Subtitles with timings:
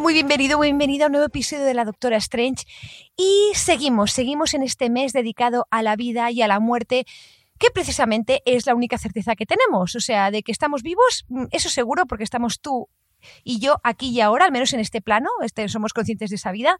[0.00, 2.64] Muy bienvenido, muy bienvenida a un nuevo episodio de la Doctora Strange.
[3.16, 7.04] Y seguimos, seguimos en este mes dedicado a la vida y a la muerte
[7.58, 9.94] que precisamente es la única certeza que tenemos.
[9.94, 12.88] O sea, de que estamos vivos, mm, eso seguro, porque estamos tú
[13.44, 16.52] y yo aquí y ahora, al menos en este plano, este, somos conscientes de esa
[16.52, 16.76] vida.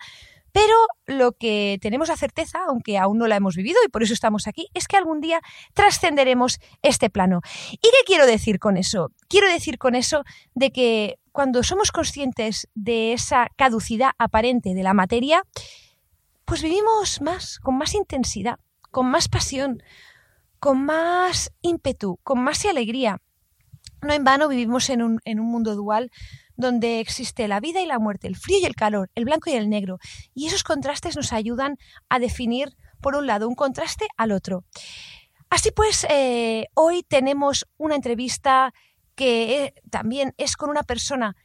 [0.51, 0.75] Pero
[1.07, 4.47] lo que tenemos la certeza, aunque aún no la hemos vivido y por eso estamos
[4.47, 5.41] aquí, es que algún día
[5.75, 7.41] trascenderemos este plano.
[7.73, 9.11] ¿Y qué quiero decir con eso?
[9.29, 14.95] Quiero decir con eso de que cuando somos conscientes de esa caducidad aparente de la
[14.95, 15.43] materia,
[16.45, 18.59] pues vivimos más, con más intensidad,
[18.91, 19.83] con más pasión,
[20.61, 23.21] con más ímpetu, con más alegría.
[24.03, 26.11] No en vano vivimos en un, en un mundo dual
[26.57, 29.55] donde existe la vida y la muerte, el frío y el calor, el blanco y
[29.55, 29.99] el negro.
[30.35, 34.65] Y esos contrastes nos ayudan a definir, por un lado, un contraste al otro.
[35.49, 38.73] Así pues, eh, hoy tenemos una entrevista
[39.23, 41.37] que eh, también es con una persona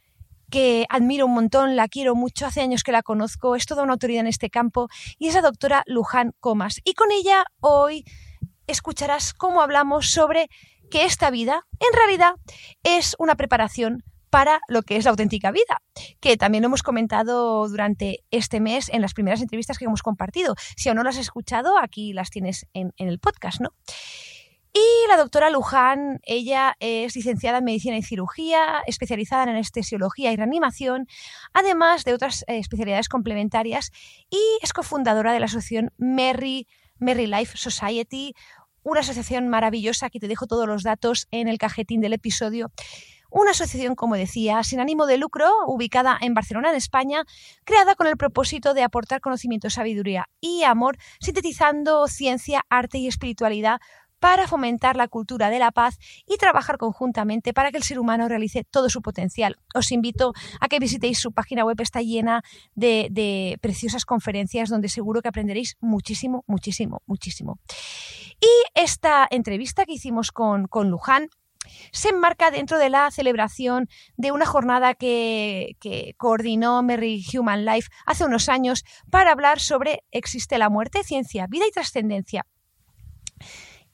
[0.50, 3.92] que admiro un montón, la quiero mucho, hace años que la conozco, es toda una
[3.92, 6.80] autoridad en este campo, y es la doctora Luján Comas.
[6.82, 8.04] Y con ella hoy
[8.66, 10.48] escucharás cómo hablamos sobre
[10.90, 12.32] que esta vida, en realidad,
[12.82, 15.80] es una preparación para lo que es la auténtica vida,
[16.18, 20.56] que también lo hemos comentado durante este mes en las primeras entrevistas que hemos compartido.
[20.76, 23.70] Si aún no las has escuchado, aquí las tienes en, en el podcast, ¿no?
[24.78, 30.36] Y la doctora Luján, ella es licenciada en Medicina y Cirugía, especializada en anestesiología y
[30.36, 31.08] reanimación,
[31.52, 33.90] además de otras eh, especialidades complementarias,
[34.30, 36.68] y es cofundadora de la asociación Merry,
[36.98, 38.34] Merry Life Society,
[38.84, 42.70] una asociación maravillosa, aquí te dejo todos los datos en el cajetín del episodio,
[43.30, 47.24] una asociación, como decía, sin ánimo de lucro, ubicada en Barcelona, en España,
[47.64, 53.80] creada con el propósito de aportar conocimiento, sabiduría y amor, sintetizando ciencia, arte y espiritualidad
[54.20, 58.28] para fomentar la cultura de la paz y trabajar conjuntamente para que el ser humano
[58.28, 59.56] realice todo su potencial.
[59.74, 62.42] Os invito a que visitéis su página web, está llena
[62.74, 67.58] de, preciosas conferencias donde seguro que aprenderéis muchísimo, muchísimo, muchísimo.
[68.40, 71.28] Y esta entrevista que hicimos con, con Luján
[71.92, 75.76] se enmarca dentro de la celebración de una jornada que,
[76.16, 81.66] coordinó Merry Human Life hace unos años para hablar sobre Existe la muerte, ciencia, vida
[81.66, 82.46] y trascendencia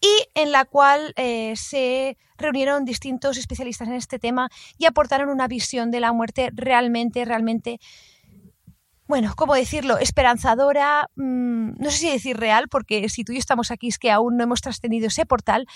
[0.04, 5.48] y en la cual eh, se reunieron distintos especialistas en este tema y aportaron una
[5.48, 7.80] visión de la muerte realmente, realmente
[9.06, 9.98] bueno, ¿cómo decirlo?
[9.98, 13.98] Esperanzadora, mm, no sé si decir real, porque si tú y yo estamos aquí es
[13.98, 15.66] que aún no hemos trascendido ese portal,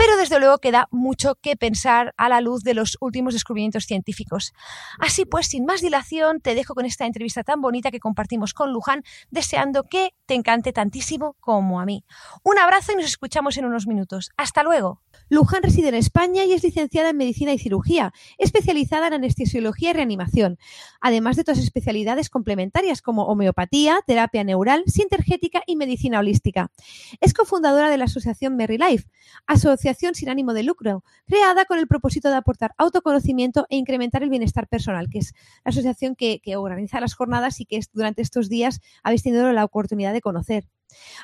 [0.00, 4.54] pero desde luego queda mucho que pensar a la luz de los últimos descubrimientos científicos.
[4.98, 8.72] Así pues, sin más dilación, te dejo con esta entrevista tan bonita que compartimos con
[8.72, 12.02] Luján, deseando que te encante tantísimo como a mí.
[12.42, 14.30] Un abrazo y nos escuchamos en unos minutos.
[14.38, 15.02] Hasta luego.
[15.28, 19.92] Luján reside en España y es licenciada en Medicina y Cirugía, especializada en anestesiología y
[19.92, 20.56] reanimación,
[21.02, 26.72] además de otras especialidades complementarias como homeopatía, terapia neural, sintergética y medicina holística.
[27.20, 29.10] Es cofundadora de la asociación Merry Life,
[29.46, 34.30] asociación sin ánimo de lucro, creada con el propósito de aportar autoconocimiento e incrementar el
[34.30, 35.32] bienestar personal, que es
[35.64, 40.12] la asociación que, organiza las jornadas y que durante estos días habéis tenido la oportunidad
[40.12, 40.66] de conocer.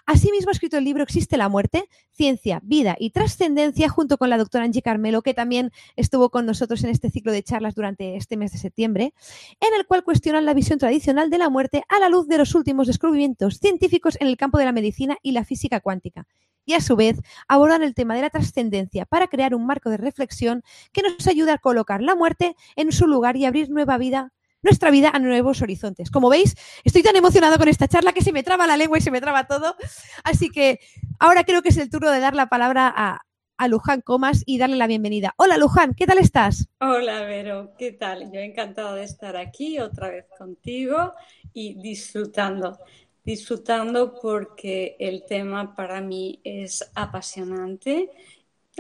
[0.06, 4.38] Asimismo, ha escrito el libro Existe la muerte, ciencia, vida y trascendencia, junto con la
[4.38, 8.37] doctora Angie Carmelo, que también estuvo con nosotros en este ciclo de charlas durante este
[8.37, 9.12] mes de septiembre,
[9.61, 12.55] en el cual cuestionan la visión tradicional de la muerte a la luz de los
[12.55, 16.26] últimos descubrimientos científicos en el campo de la medicina y la física cuántica.
[16.67, 17.19] Y a su vez
[17.49, 21.53] abordan el tema de la trascendencia para crear un marco de reflexión que nos ayude
[21.53, 24.33] a colocar la muerte en su lugar y abrir nueva vida
[24.67, 26.11] nuestra vida a nuevos horizontes.
[26.11, 29.01] Como veis, estoy tan emocionado con esta charla que se me traba la lengua y
[29.01, 29.77] se me traba todo.
[30.25, 30.81] Así que
[31.21, 33.23] ahora creo que es el turno de dar la palabra a,
[33.69, 35.33] Luján Comas y darle la bienvenida.
[35.39, 36.69] Hola Luján, ¿qué tal estás?
[36.79, 38.31] Hola Vero, ¿qué tal?
[38.31, 41.15] Yo encantado de estar aquí otra vez contigo
[41.55, 42.79] y disfrutando.
[43.26, 48.11] Disfrutando porque el tema para mí es apasionante.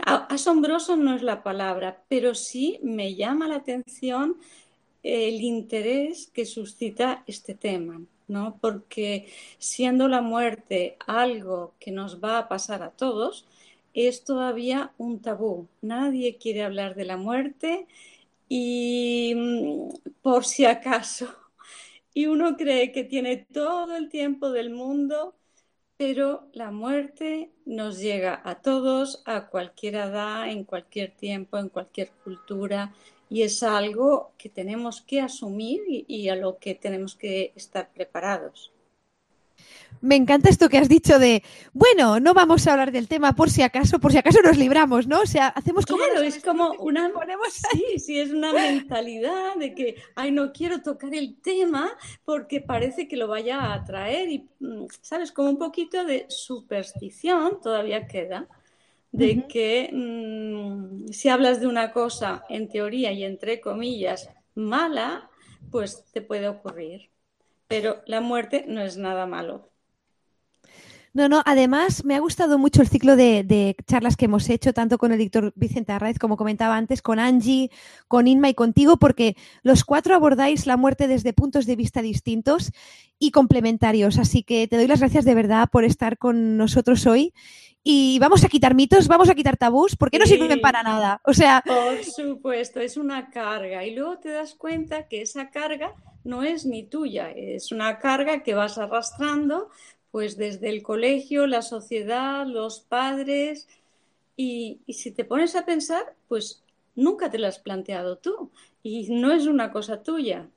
[0.04, 4.36] Asombroso no es la palabra, pero sí me llama la atención
[5.02, 8.58] el interés que suscita este tema, ¿no?
[8.60, 9.28] Porque
[9.58, 13.46] siendo la muerte algo que nos va a pasar a todos,
[13.94, 15.68] es todavía un tabú.
[15.82, 17.86] Nadie quiere hablar de la muerte
[18.48, 19.88] y mm,
[20.22, 21.28] por si acaso.
[22.16, 25.36] Y uno cree que tiene todo el tiempo del mundo,
[25.98, 32.12] pero la muerte nos llega a todos, a cualquier edad, en cualquier tiempo, en cualquier
[32.24, 32.94] cultura,
[33.28, 38.72] y es algo que tenemos que asumir y, a lo que tenemos que estar preparados.
[40.00, 43.50] Me encanta esto que has dicho de, bueno, no vamos a hablar del tema por
[43.50, 45.20] si acaso, por si acaso nos libramos, ¿no?
[45.20, 46.04] O sea, hacemos como...
[46.04, 47.10] Claro, es como una...
[47.72, 51.90] Sí, sí, es una mentalidad de que, ay, no quiero tocar el tema
[52.24, 55.32] porque parece que lo vaya a atraer y, mm, ¿sabes?
[55.32, 58.48] Como un poquito de superstición todavía queda
[59.12, 65.30] de que mm, si hablas de una cosa en teoría y entre comillas mala,
[65.70, 67.10] pues te puede ocurrir.
[67.68, 69.70] Pero la muerte no es nada malo.
[71.16, 74.98] No, no, además me ha gustado mucho el ciclo de, charlas que hemos hecho, tanto
[74.98, 77.70] con el doctor Vicente Arraiz, como comentaba antes, con Angie,
[78.06, 82.70] con Inma y contigo, porque los cuatro abordáis la muerte desde puntos de vista distintos
[83.18, 84.18] y complementarios.
[84.18, 87.32] Así que te doy las gracias de verdad por estar con nosotros hoy.
[87.82, 91.22] Y vamos a quitar mitos, vamos a quitar tabús, porque no sirven para nada.
[91.24, 91.62] O sea.
[91.64, 93.86] Por supuesto, es una carga.
[93.86, 98.42] Y luego te das cuenta que esa carga no es ni tuya, es una carga
[98.42, 99.70] que vas arrastrando
[100.16, 103.68] pues desde el colegio, la sociedad, los padres,
[104.34, 106.64] y, si te pones a pensar, pues
[106.94, 108.50] nunca te lo has planteado tú
[108.82, 110.48] y no es una cosa tuya.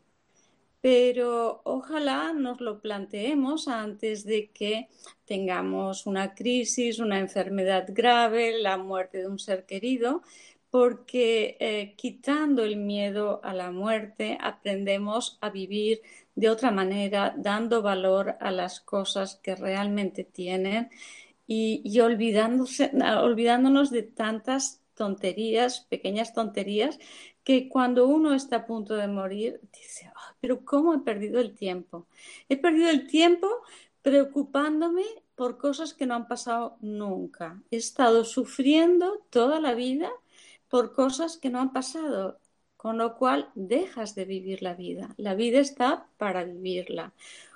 [0.79, 4.87] Pero ojalá nos lo planteemos antes de que
[5.25, 10.21] tengamos una crisis, una enfermedad grave, la muerte de un ser querido,
[10.69, 16.01] porque eh, quitando el miedo a la muerte aprendemos a vivir
[16.35, 20.89] de otra manera, dando valor a las cosas que realmente tienen
[21.47, 26.99] y, olvidándose, olvidándonos de tantas tonterías, pequeñas tonterías,
[27.43, 31.55] que cuando uno está a punto de morir, dice, ah, pero ¿cómo he perdido el
[31.55, 32.05] tiempo?
[32.47, 33.47] He perdido el tiempo
[34.03, 35.03] preocupándome
[35.35, 37.61] por cosas que no han pasado nunca.
[37.71, 40.11] He estado sufriendo toda la vida
[40.69, 42.39] por cosas que no han pasado,
[42.77, 45.13] con lo cual dejas de vivir la vida.
[45.17, 47.13] La vida está para vivirla.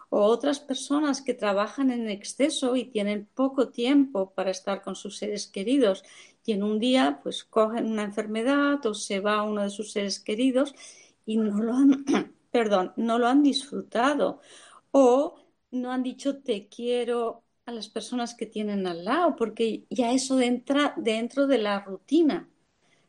[0.10, 5.18] O otras personas que trabajan en exceso y tienen poco tiempo para estar con sus
[5.18, 6.04] seres queridos
[6.46, 10.20] y en un día pues cogen una enfermedad o se va uno de sus seres
[10.20, 10.76] queridos
[11.26, 12.06] y no lo han,
[12.52, 14.40] perdón, no lo han disfrutado
[14.92, 15.36] o
[15.72, 20.40] no han dicho te quiero a las personas que tienen al lado porque ya eso
[20.42, 22.50] entra dentro de la rutina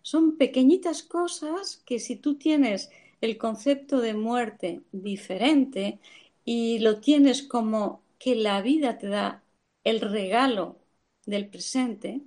[0.04, 2.90] son pequeñitas cosas que si tú tienes
[3.22, 5.98] el concepto de muerte diferente
[6.44, 9.44] y lo tienes como que la vida te da
[9.84, 10.78] el regalo
[11.26, 12.22] del presente,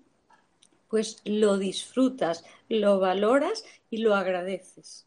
[0.89, 5.06] pues lo disfrutas, lo valoras y lo agradeces.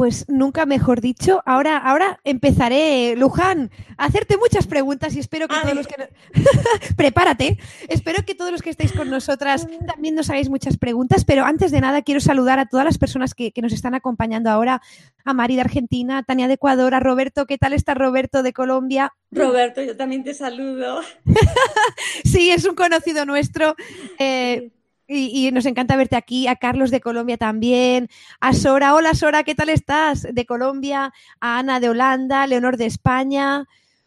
[0.00, 1.42] Pues nunca mejor dicho.
[1.44, 6.08] Ahora, ahora empezaré, Luján, a hacerte muchas preguntas y espero que todos los que...
[6.96, 7.58] Prepárate.
[7.86, 11.70] Espero que todos los que estéis con nosotras también nos hagáis muchas preguntas, pero antes
[11.70, 14.80] de nada quiero saludar a todas las personas que, nos están acompañando ahora,
[15.26, 18.54] a Mari de Argentina, a Tania de Ecuador, a Roberto, ¿qué tal está Roberto de
[18.54, 19.12] Colombia?
[19.30, 21.02] Roberto, yo también te saludo.
[22.24, 23.76] sí, es un conocido nuestro.
[24.18, 24.70] Eh,
[25.10, 28.08] y, nos encanta verte aquí, a Carlos de Colombia también,
[28.40, 30.26] a Sora, hola Sora, ¿qué tal estás?
[30.32, 33.66] De Colombia, a Ana de Holanda, Leonor de España,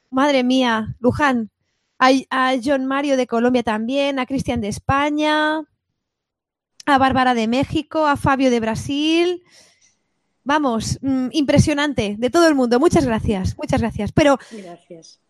[0.09, 1.51] madre mía, Luján,
[1.99, 5.61] a, a John Mario de Colombia también, a Cristian de España,
[6.85, 9.43] a Bárbara de México, a Fabio de Brasil.
[10.43, 12.79] Vamos, mm, impresionante, de todo el mundo.
[12.79, 14.11] Muchas gracias, muchas gracias.
[14.11, 15.22] Pero gracias.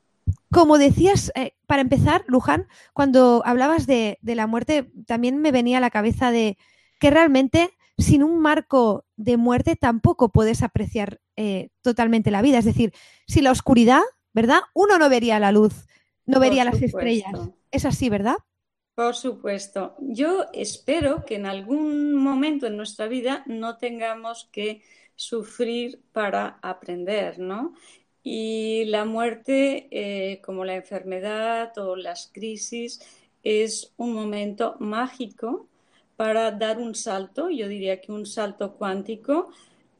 [0.53, 5.81] Como decías, eh, para empezar, Luján, cuando hablabas de, la muerte, también me venía a
[5.81, 6.57] la cabeza de
[6.99, 12.59] que realmente sin un marco de muerte tampoco puedes apreciar eh, totalmente la vida.
[12.59, 12.93] Es decir,
[13.27, 14.59] si la oscuridad, ¿verdad?
[14.75, 15.87] Uno no vería la luz,
[16.27, 17.33] no vería las estrellas.
[17.71, 18.35] Es así, ¿verdad?
[18.93, 19.95] Por supuesto.
[19.99, 24.83] Yo espero que en algún momento en nuestra vida no tengamos que
[25.15, 27.73] sufrir para aprender, ¿no?
[28.23, 33.01] Y la muerte, eh, como la enfermedad o las crisis,
[33.43, 35.67] es un momento mágico
[36.15, 39.49] para dar un salto, yo diría que un salto cuántico,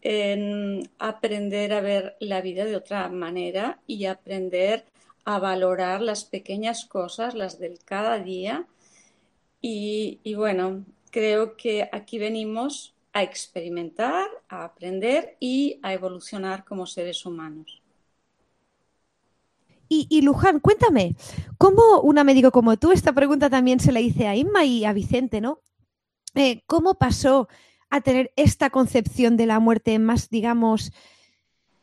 [0.01, 4.85] en aprender a ver la vida de otra manera y aprender
[5.25, 8.67] a valorar las pequeñas cosas, las del cada día.
[9.61, 16.85] Y, y bueno, creo que aquí venimos a experimentar, a aprender y a evolucionar como
[16.85, 17.82] seres humanos.
[20.09, 21.15] Y, Luján, cuéntame,
[21.57, 24.93] ¿cómo una médico como tú, esta pregunta también se la hice a Inma y a
[24.93, 25.59] Vicente, ¿no?
[26.35, 27.47] Eh, ¿Cómo pasó
[27.89, 30.91] a tener esta concepción de la muerte más, digamos,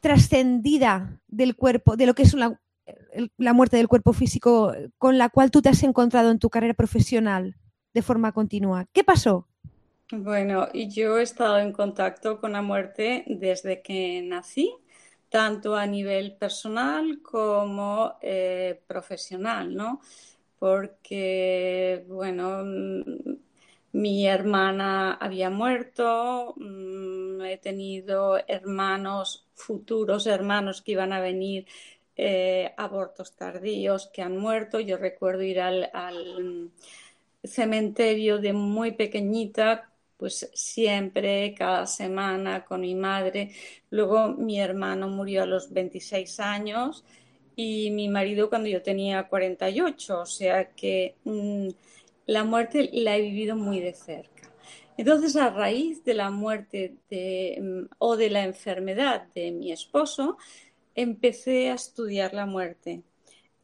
[0.00, 5.50] trascendida del cuerpo, de lo que es la muerte del cuerpo físico, con la cual
[5.50, 7.56] tú te has encontrado en tu carrera profesional
[7.94, 8.86] de forma continua?
[8.92, 9.46] ¿Qué pasó?
[10.12, 14.74] Bueno, yo he estado en contacto con la muerte desde que nací
[15.30, 20.00] tanto a nivel personal como eh, profesional, ¿no?
[20.58, 23.36] Porque, bueno, mm,
[23.92, 31.66] mi hermana había muerto, mm, he tenido hermanos, futuros hermanos que iban a venir,
[32.16, 34.80] eh, abortos tardíos que han muerto.
[34.80, 36.70] Yo recuerdo ir al, al
[37.44, 39.89] cementerio de muy pequeñita
[40.20, 43.52] pues siempre, cada semana con mi madre.
[43.90, 47.04] Luego mi hermano murió a los 26 años
[47.56, 51.68] y mi marido cuando yo tenía 48, o sea que mm,
[52.26, 54.52] la muerte la he vivido muy de cerca.
[54.98, 56.96] Entonces, a raíz de la muerte
[57.58, 60.36] mm, o de la enfermedad de mi esposo,
[60.94, 63.02] empecé a estudiar la muerte.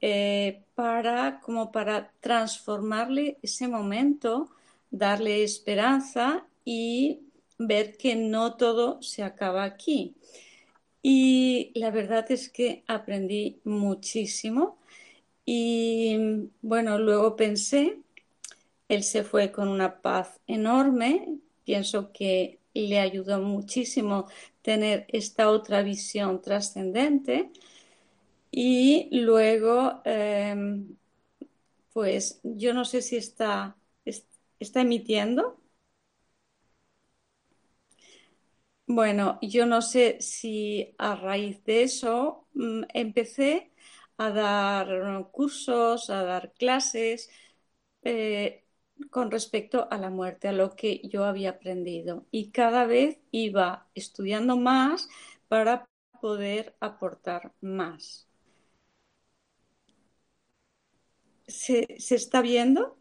[0.01, 4.51] Eh, para como para transformarle ese momento
[4.91, 7.21] darle esperanza y
[7.59, 10.17] ver que no todo se acaba aquí.
[11.03, 14.79] Y la verdad es que aprendí muchísimo
[15.45, 18.01] y bueno, luego pensé,
[18.89, 24.27] él se fue con una paz enorme, pienso que le ayudó muchísimo
[24.63, 27.51] tener esta otra visión trascendente
[28.51, 30.97] y luego, em,
[31.93, 33.77] pues yo no sé si está
[34.61, 35.43] ¿Está emitiendo?
[38.89, 43.73] Bueno, yo no sé si a raíz de eso mm, empecé
[44.17, 47.29] a dar cursos, a dar clases
[48.03, 48.65] eh,
[49.11, 52.27] con respecto a la muerte, a lo que yo había aprendido.
[52.31, 55.09] Y cada vez iba estudiando más
[55.49, 55.87] para
[56.21, 58.29] poder aportar más.
[61.49, 62.97] ¿Se, se está viendo?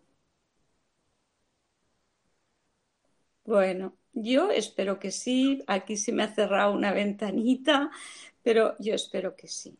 [3.46, 5.64] Bueno, yo espero que sí.
[5.68, 7.92] Aquí se me ha cerrado una ventanita,
[8.44, 9.78] pero yo espero que sí.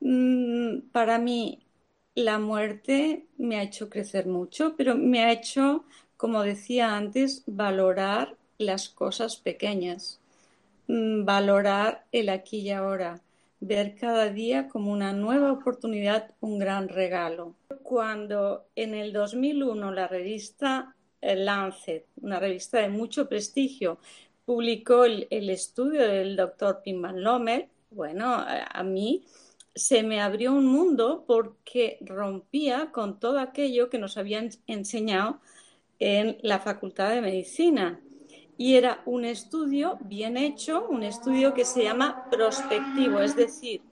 [0.00, 1.66] Mm, para mí,
[2.16, 5.86] la muerte me ha hecho crecer mucho, pero me ha hecho,
[6.18, 10.20] como decía antes, valorar las cosas pequeñas,
[10.88, 13.22] mm, valorar el aquí y ahora,
[13.60, 17.54] ver cada día como una nueva oportunidad, un gran regalo.
[17.84, 23.98] Cuando en el 2001 la revista Lancet, una revista de mucho prestigio,
[24.44, 29.24] publicó el, estudio del doctor Pimban Lomer, bueno, a, mí
[29.74, 35.40] se me abrió un mundo porque rompía con todo aquello que nos habían enseñado
[35.98, 38.00] en la Facultad de Medicina.
[38.58, 43.82] Y era un estudio bien hecho, un estudio que se llama prospectivo, es decir,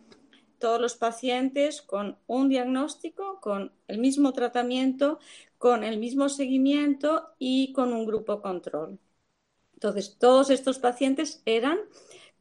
[0.58, 5.18] todos los pacientes con un diagnóstico, con el mismo tratamiento,
[5.64, 8.98] con el mismo seguimiento y con un grupo control.
[9.74, 11.78] Entonces, todos estos pacientes eran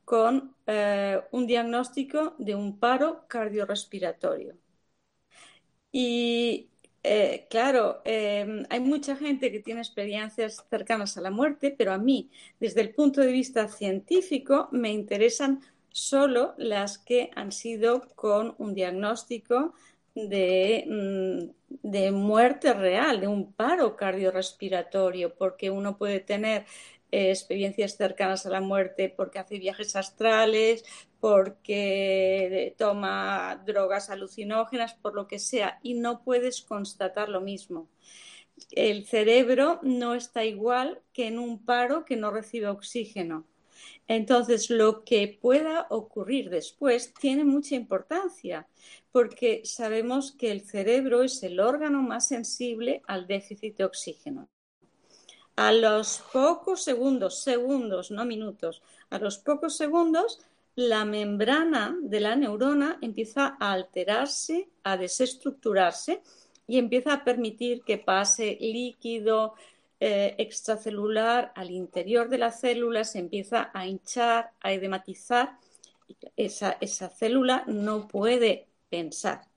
[0.06, 4.58] con eh, un diagnóstico de un paro cardiorrespiratorio.
[5.92, 6.70] Y
[7.04, 11.98] eh, claro, em, hay mucha gente que tiene experiencias cercanas a la muerte, pero a
[11.98, 18.56] mí, desde el punto de vista científico, me interesan solo las que han sido con
[18.58, 19.74] un diagnóstico
[20.16, 26.66] de, mm, de, muerte real, de un paro cardiorrespiratorio, porque uno puede tener
[27.12, 30.84] eh, experiencias cercanas a la muerte porque hace viajes astrales,
[31.20, 37.90] porque toma drogas alucinógenas, por lo que sea, y no puedes constatar lo mismo.
[38.72, 43.46] El cerebro no está igual que en un paro que no recibe oxígeno.
[44.08, 48.68] Entonces, lo que pueda ocurrir después tiene mucha importancia,
[49.12, 54.50] porque sabemos que el cerebro es el órgano más sensible al déficit de oxígeno.
[55.56, 60.40] A los pocos segundos, segundos, no minutos, a los pocos segundos,
[60.76, 66.24] la membrana de la neurona empieza a alterarse, a desestructurarse
[66.66, 69.54] y empieza a permitir que pase líquido,
[70.06, 75.58] eh, extracelular al interior de la célula se empieza a hinchar, a edematizar.
[76.36, 79.48] Esa, esa célula no puede pensar.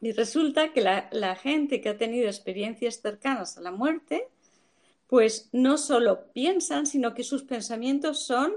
[0.00, 4.28] Y resulta que la, gente que ha tenido experiencias cercanas a la muerte,
[5.08, 8.52] pues no solo piensan, sino que sus pensamientos son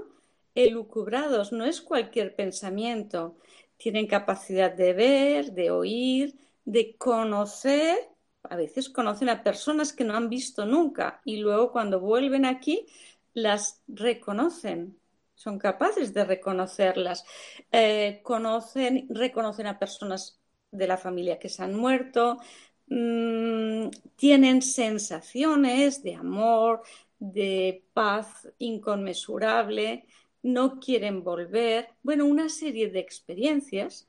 [0.54, 3.36] elucubrados, no es cualquier pensamiento.
[3.76, 8.11] Tienen capacidad de ver, de oír, de conocer.
[8.44, 12.86] A veces conocen a personas que no han visto nunca y luego cuando vuelven aquí
[13.34, 14.98] las reconocen
[15.34, 17.24] son capaces de reconocerlas.
[17.70, 22.38] Eh, conocen, reconocen a personas de la familia que se han muerto,
[22.86, 26.82] mm, tienen sensaciones de amor,
[27.18, 30.06] de paz inconmensurable,
[30.42, 31.88] no quieren volver.
[32.02, 34.08] Bueno, una serie de experiencias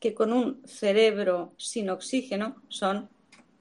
[0.00, 3.08] que con un cerebro sin oxígeno son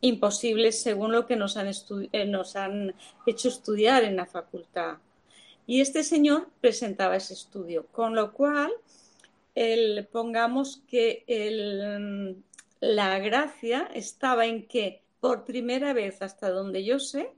[0.01, 1.72] imposibles según lo que nos han,
[2.12, 2.94] eh, nos han
[3.25, 4.98] hecho estudiar en la facultad.
[5.68, 8.72] Y este señor presentaba ese estudio, con lo cual
[10.12, 11.25] pongamos que
[12.79, 17.29] la gracia estaba en que por primera vez, hasta donde yo sé,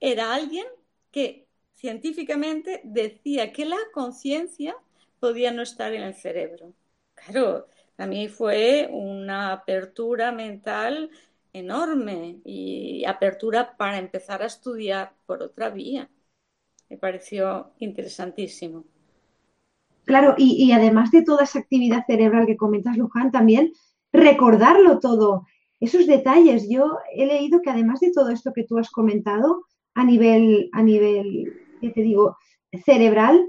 [0.00, 0.66] era alguien
[1.10, 4.76] que científicamente decía que la conciencia
[5.20, 6.72] podía no estar en el cerebro.
[7.14, 11.10] Claro, a mí fue una apertura mental
[11.58, 16.10] enorme y apertura para empezar a estudiar por otra vía.
[16.88, 18.84] Me pareció interesantísimo.
[20.04, 23.72] Claro, y, además de toda esa actividad cerebral que comentas, Luján, también
[24.10, 25.44] recordarlo todo,
[25.80, 26.66] esos detalles.
[26.70, 30.82] Yo he leído que además de todo esto que tú has comentado a nivel, a
[30.82, 32.38] nivel, ¿qué te digo?,
[32.86, 33.46] cerebral,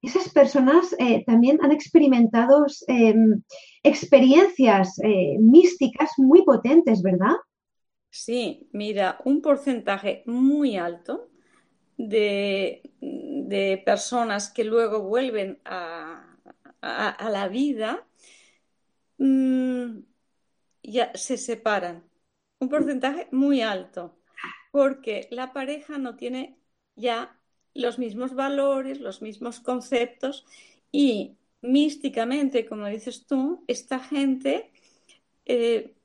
[0.00, 3.42] esas personas eh, también han experimentado em,
[3.82, 7.34] experiencias eh, místicas muy potentes, ¿verdad?
[8.18, 11.30] Sí, mira, un porcentaje muy alto
[11.96, 12.82] de,
[13.86, 16.36] personas que luego vuelven a,
[16.82, 18.06] la vida,
[19.18, 20.00] mm,
[20.82, 22.04] ya se separan.
[22.58, 24.18] Un porcentaje muy alto,
[24.72, 26.58] porque la pareja no tiene
[26.96, 27.40] ya
[27.74, 30.44] los mismos valores, los mismos conceptos
[30.90, 34.72] y místicamente, como dices tú, esta gente
[35.46, 35.97] eh,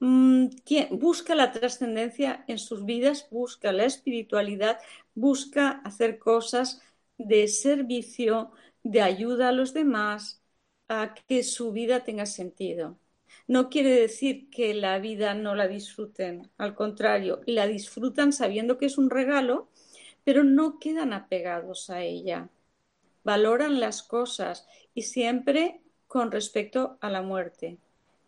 [0.00, 4.78] busca la trascendencia en sus vidas, busca la espiritualidad,
[5.14, 6.80] busca hacer cosas
[7.18, 10.42] de servicio, de ayuda a los demás,
[10.88, 12.98] a que su vida tenga sentido.
[13.46, 18.86] No quiere decir que la vida no la disfruten, al contrario, la disfrutan sabiendo que
[18.86, 19.68] es un regalo,
[20.24, 22.48] pero no quedan apegados a ella.
[23.24, 27.78] Valoran las cosas y siempre con respecto a la muerte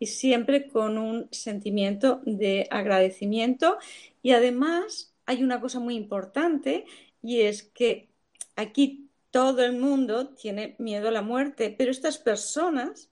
[0.03, 3.77] y siempre con un sentimiento de agradecimiento.
[4.21, 6.83] Y además hay una cosa muy importante
[7.21, 8.09] y es que
[8.57, 13.09] aquí todo el mundo tiene miedo a la muerte, pero estas personas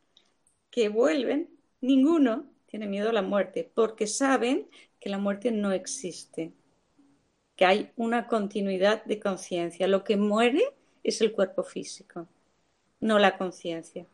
[0.69, 1.49] que vuelven,
[1.79, 4.67] ninguno tiene miedo a la muerte porque saben
[4.99, 6.51] que la muerte no existe,
[7.55, 9.87] que hay una continuidad de conciencia.
[9.87, 10.61] Lo que muere
[11.05, 12.27] es el cuerpo físico,
[12.99, 14.05] no la conciencia.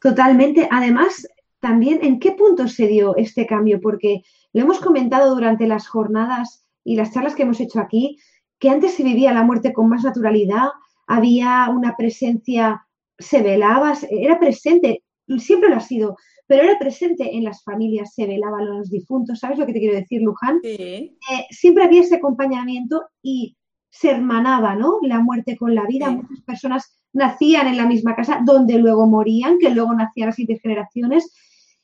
[0.00, 0.68] Totalmente.
[0.70, 1.26] Además,
[1.60, 3.80] también, ¿en qué punto se dio este cambio?
[3.80, 8.18] Porque lo hemos comentado durante las jornadas y las charlas que hemos hecho aquí,
[8.58, 10.68] que antes se vivía la muerte con más naturalidad,
[11.06, 12.86] había una presencia,
[13.18, 15.02] se velaba, era presente,
[15.38, 19.58] siempre lo ha sido, pero era presente en las familias, se velaban los difuntos, ¿sabes
[19.58, 20.60] lo que te quiero decir, Luján?
[20.62, 21.12] Eh,
[21.50, 23.56] siempre había ese acompañamiento y
[23.90, 24.98] se hermanaba, ¿no?
[25.02, 26.10] La muerte con la vida.
[26.10, 30.62] Muchas personas nacían en la misma casa, donde luego morían, que luego nacían las siguientes
[30.62, 31.32] generaciones.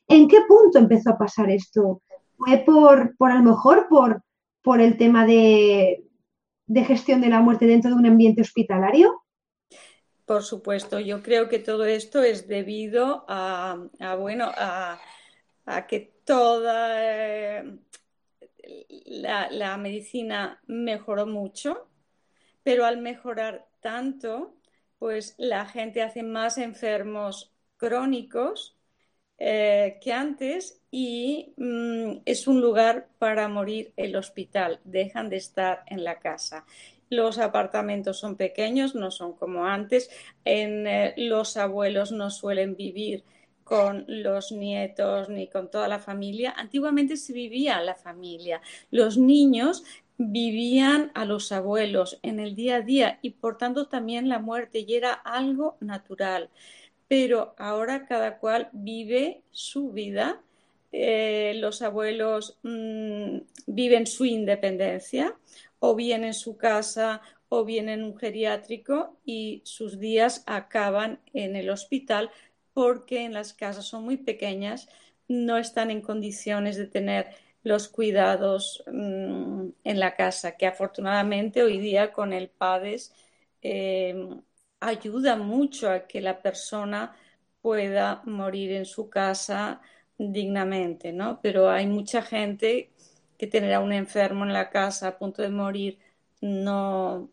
[0.08, 2.02] ¿En qué punto empezó a pasar esto?
[2.36, 4.22] ¿Fue por, por a lo mejor por,
[4.66, 6.02] por el tema de,
[6.74, 9.22] gestión de la muerte dentro de un ambiente hospitalario?
[10.24, 13.78] Por supuesto, yo creo que todo esto es debido a,
[14.18, 14.98] bueno, a,
[15.86, 17.78] que toda eh,
[19.06, 21.88] la, medicina mejoró mucho,
[22.64, 24.55] pero al mejorar tanto,
[24.98, 28.76] pues la gente hace más enfermos crónicos
[29.38, 34.80] eh, que antes y mm, es un lugar para morir el hospital.
[34.84, 36.64] Dejan de estar en la casa.
[37.10, 40.10] Los apartamentos son pequeños, no son como antes.
[40.44, 43.24] En, eh, los abuelos no suelen vivir
[43.64, 46.54] con los nietos ni con toda la familia.
[46.56, 48.60] Antiguamente se vivía la familia.
[48.90, 49.84] Los niños
[50.18, 54.80] vivían a los abuelos en el día a día y por tanto también la muerte
[54.86, 56.50] y era algo natural.
[57.08, 60.40] Pero ahora cada cual vive su vida
[60.98, 65.36] eh, los abuelos mm, viven su independencia
[65.78, 71.54] o bien en su casa o bien en un geriátrico y sus días acaban en
[71.54, 72.30] el hospital
[72.72, 74.88] porque en las casas son muy pequeñas,
[75.28, 77.26] no están en condiciones de tener
[77.66, 83.12] los cuidados mm, en la casa, que afortunadamente hoy día con el PADES
[83.60, 84.40] em,
[84.80, 87.16] ayuda mucho a que la persona
[87.60, 89.80] pueda morir en su casa
[90.16, 91.40] dignamente, ¿no?
[91.42, 92.92] Pero hay mucha gente
[93.38, 95.98] que tener a un enfermo en la casa a punto de morir
[96.40, 97.30] no,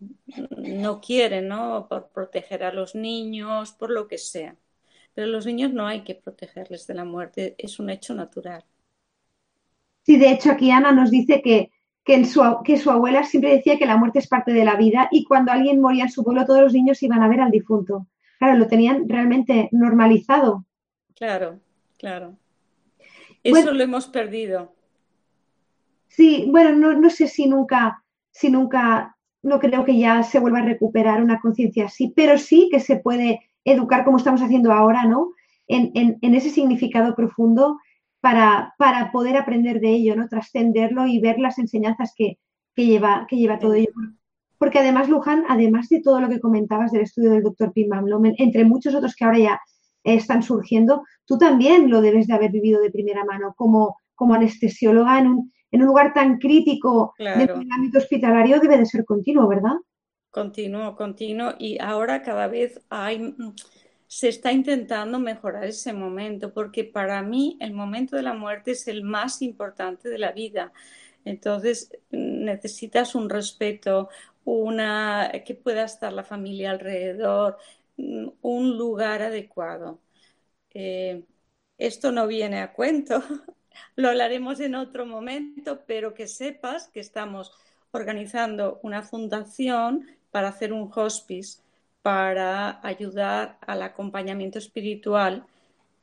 [0.57, 1.87] no quiere, ¿no?
[1.89, 4.55] Por proteger a los niños, por lo que sea.
[5.13, 8.65] Pero los niños no hay que protegerles de la muerte, es un hecho natural.
[10.03, 11.71] Sí, de hecho aquí Ana nos dice que,
[12.03, 15.07] que, su, que su abuela siempre decía que la muerte es parte de la vida
[15.11, 18.07] y cuando alguien moría en su pueblo todos los niños iban a ver al difunto.
[18.37, 20.65] Claro, lo tenían realmente normalizado.
[21.15, 21.59] Claro,
[21.97, 22.35] claro.
[23.43, 24.73] Eso lo hemos perdido.
[26.07, 30.59] Sí, bueno, no, no sé si nunca, si nunca, no creo que ya se vuelva
[30.59, 35.05] a recuperar una conciencia así, pero sí que se puede educar como estamos haciendo ahora,
[35.05, 35.31] ¿no?
[35.67, 37.79] En, en, ese significado profundo
[38.23, 40.29] para, para, poder aprender de ello, ¿no?
[40.29, 42.39] Trascenderlo y ver las enseñanzas que,
[42.73, 43.91] que lleva, que lleva todo ello.
[44.57, 47.89] Porque además, Luján, además de todo lo que comentabas del estudio del doctor Pim
[48.37, 49.61] entre muchos otros que ahora ya
[50.05, 55.19] están surgiendo, tú también lo debes de haber vivido de primera mano como, como anestesióloga
[55.19, 57.57] en un, en un lugar tan crítico claro.
[57.57, 59.75] del ámbito hospitalario debe de ser continuo, ¿verdad?
[60.31, 61.55] Continuo, continuo.
[61.59, 63.35] Y ahora cada vez hay,
[64.13, 68.87] se está intentando mejorar ese momento, porque para mí el momento de la muerte es
[68.87, 70.71] el más importante de la vida.
[71.25, 74.09] Entonces necesitas un respeto,
[74.45, 77.57] una que pueda estar la familia alrededor,
[77.97, 79.99] un lugar adecuado.
[80.75, 81.23] Eh,
[81.79, 83.23] esto no viene a cuento,
[83.95, 87.51] lo hablaremos en otro momento, pero que sepas que estamos
[87.91, 91.63] organizando una fundación para hacer un hospice
[92.03, 95.47] para ayudar al acompañamiento espiritual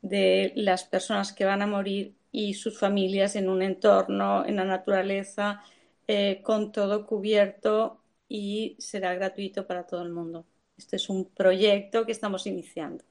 [0.02, 4.64] de las personas que van a morir y sus familias en un entorno, en la
[4.64, 5.62] naturaleza,
[6.08, 10.46] eh, con todo cubierto y será gratuito para todo el mundo.
[10.76, 13.04] Este es un proyecto que estamos iniciando.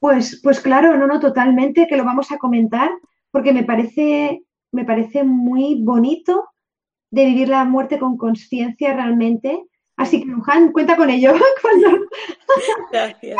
[0.00, 2.90] Pues, pues claro, no, no, totalmente, que lo vamos a comentar
[3.30, 6.48] porque me parece, me parece muy bonito
[7.10, 9.64] de vivir la muerte con conciencia realmente.
[9.96, 11.32] Así que, Luján, cuenta con ello.
[11.62, 12.06] Cuando,
[12.90, 13.38] Gracias.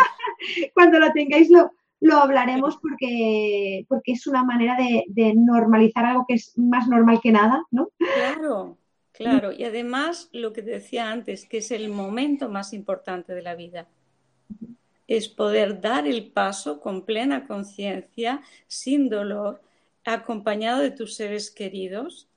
[0.75, 6.25] cuando lo tengáis lo, lo hablaremos porque, porque es una manera de, de, normalizar algo
[6.27, 7.91] que es más normal que nada, ¿no?
[7.99, 8.79] Claro,
[9.13, 9.53] claro.
[9.53, 13.55] Y además, lo que te decía antes, que es el momento más importante de la
[13.55, 13.89] vida
[15.07, 19.61] es poder dar el paso con plena conciencia, sin dolor,
[20.05, 22.29] acompañado de tus seres queridos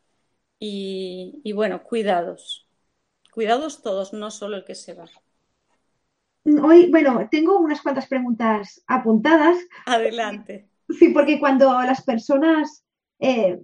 [0.60, 2.67] y, bueno, cuidados.
[3.38, 5.06] Cuidados todos, no solo el que se va.
[6.44, 9.60] Hoy, bueno, tengo unas cuantas preguntas apuntadas.
[9.86, 10.68] Adelante.
[10.90, 12.84] Sí, porque cuando las personas
[13.20, 13.62] eh,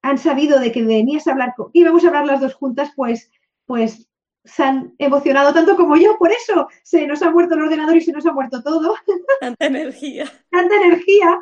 [0.00, 3.30] han sabido de que venías a hablar, y íbamos a hablar las dos juntas, pues,
[3.66, 4.08] pues
[4.46, 8.00] se han emocionado tanto como yo, por eso se nos ha muerto el ordenador y
[8.00, 8.94] se nos ha muerto todo.
[9.40, 10.24] Tanta energía.
[10.50, 11.38] Tanta energía.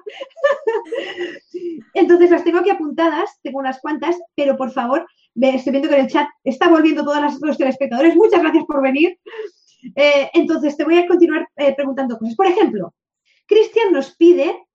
[1.95, 6.03] Entonces las tengo aquí apuntadas, tengo unas cuantas, pero por favor, estoy viendo que en
[6.03, 8.16] el chat está volviendo todos los telespectadores.
[8.16, 9.18] Muchas gracias por venir.
[9.94, 12.35] Eh, entonces te voy a continuar eh, preguntando cosas.
[12.35, 12.94] Por ejemplo,
[13.47, 14.66] Cristian nos pide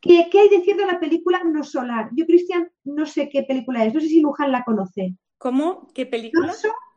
[0.00, 2.08] que, qué hay de cierto en la película No Solar.
[2.14, 3.92] Yo, Cristian, no sé qué película es.
[3.92, 5.14] No sé si Luján la conoce.
[5.36, 5.88] ¿Cómo?
[5.94, 6.52] ¿Qué película?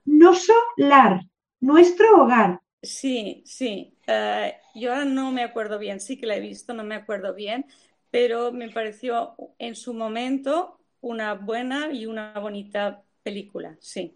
[0.05, 1.21] no solar,
[1.59, 2.61] nuestro hogar.
[2.81, 3.95] Sí, sí.
[4.07, 7.35] Eh, yo ahora no me acuerdo bien, sí que la he visto, no me acuerdo
[7.35, 7.65] bien,
[8.09, 14.15] pero me pareció en su momento una buena y una bonita película, sí.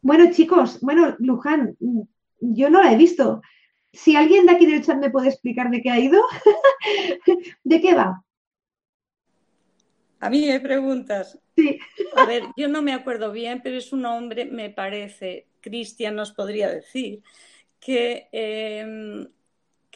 [0.00, 1.76] Bueno, chicos, bueno, Luján,
[2.40, 3.42] yo no la he visto.
[3.92, 6.22] Si alguien de aquí del chat me puede explicar de qué ha ido,
[7.64, 8.22] ¿de qué va?
[10.20, 11.38] A mí me preguntas.
[11.56, 11.78] Sí.
[12.14, 16.32] A ver, yo no me acuerdo bien, pero es un hombre, me parece, Cristian nos
[16.32, 17.22] podría decir,
[17.80, 19.28] que, em,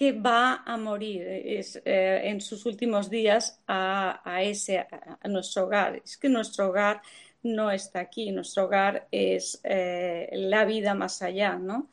[0.00, 5.96] que va a morir es, eh, en sus últimos días a, ese, a, nuestro hogar.
[6.02, 7.02] Es que nuestro hogar
[7.42, 11.90] no está aquí, nuestro hogar es eh, la vida más allá, ¿no?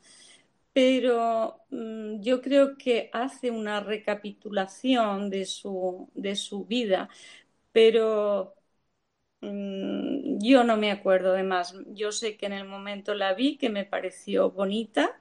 [0.72, 7.10] Pero mm, yo creo que hace una recapitulación de su, de su vida
[7.72, 8.54] pero
[9.40, 11.74] mm, yo no me acuerdo de más.
[11.88, 15.20] Yo sé que en el momento la vi, que me pareció bonita,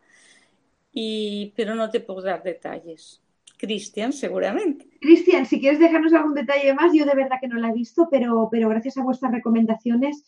[0.99, 3.21] y, pero no te puedo dar detalles.
[3.55, 4.87] Cristian, seguramente.
[4.99, 8.07] Cristian, si quieres dejarnos algún detalle más, yo de verdad que no la he visto,
[8.09, 10.23] pero, pero gracias a vuestras recomendaciones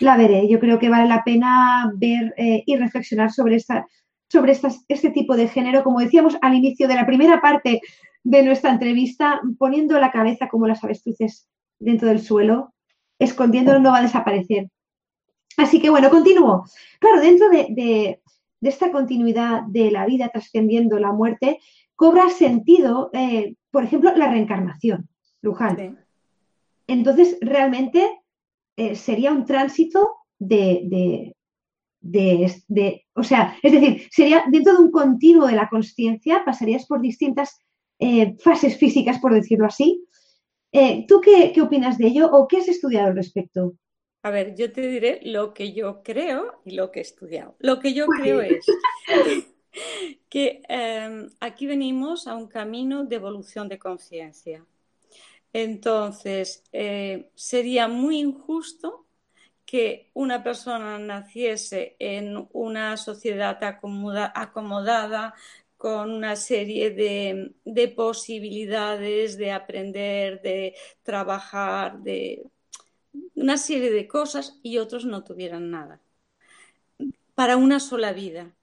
[0.00, 0.46] la veré.
[0.50, 3.86] Yo creo que vale la pena ver eh, y reflexionar sobre, esta,
[4.28, 5.82] sobre este tipo de género.
[5.82, 7.80] Como decíamos al inicio de la primera parte
[8.22, 11.48] de nuestra entrevista, poniendo la cabeza como las avestruces
[11.78, 12.74] dentro del suelo,
[13.18, 14.68] escondiéndolo no va a desaparecer.
[15.56, 16.64] Así que bueno, continúo.
[16.98, 18.20] Claro, dentro de,
[18.68, 21.58] esta continuidad de la vida trascendiendo la muerte,
[21.96, 25.08] cobra sentido, eh, por ejemplo, la reencarnación,
[25.40, 26.04] Luján.
[26.86, 28.20] Entonces, realmente
[28.76, 31.34] eh, sería un tránsito de,
[32.00, 37.00] de, o sea, es decir, sería dentro de un continuo de la conciencia, pasarías por
[37.00, 37.60] distintas
[37.98, 40.04] eh, fases físicas, por decirlo así.
[41.06, 43.74] ¿Tú qué, qué, opinas de ello o qué has estudiado al respecto?
[44.22, 47.56] A ver, yo te diré lo que yo creo y lo que he estudiado.
[47.58, 48.64] Lo que yo creo es
[50.28, 54.64] que em, aquí venimos a un camino de evolución de conciencia.
[55.52, 59.06] Entonces, eh, sería muy injusto
[59.66, 65.34] que una persona naciese en una sociedad acomodada
[65.76, 72.44] con una serie de posibilidades de aprender, de trabajar, de
[73.34, 76.00] una serie de cosas y otros no tuvieran nada.
[77.34, 78.54] Para una sola vida.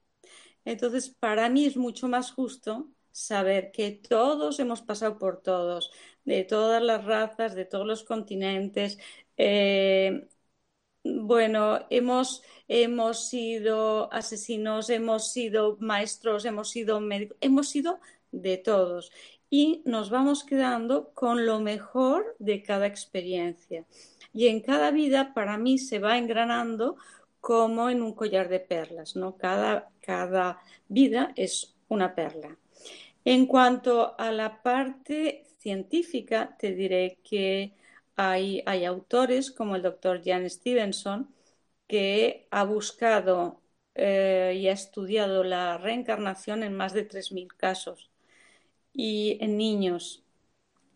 [0.65, 5.91] Entonces, para mí es mucho más justo saber que todos hemos pasado por todos,
[6.25, 8.99] de todas las razas, de todos los continentes.
[9.37, 10.27] Eh,
[11.03, 17.99] bueno, hemos, hemos sido asesinos, hemos sido maestros, hemos sido médicos, hemos sido
[18.31, 19.11] de todos.
[19.49, 23.85] Y nos vamos quedando con lo mejor de cada experiencia
[24.33, 26.97] y en cada vida para mí se va engranando
[27.41, 29.37] como en un collar de perlas, ¿no?
[29.37, 32.57] Cada, cada vida es una perla.
[33.25, 37.73] En cuanto a la parte científica, te diré que
[38.15, 41.29] hay, hay autores como el doctor Jan Stevenson
[41.87, 43.61] que ha buscado
[43.95, 48.09] eh, y ha estudiado la reencarnación en más de 3.000 casos
[48.93, 50.23] y en niños,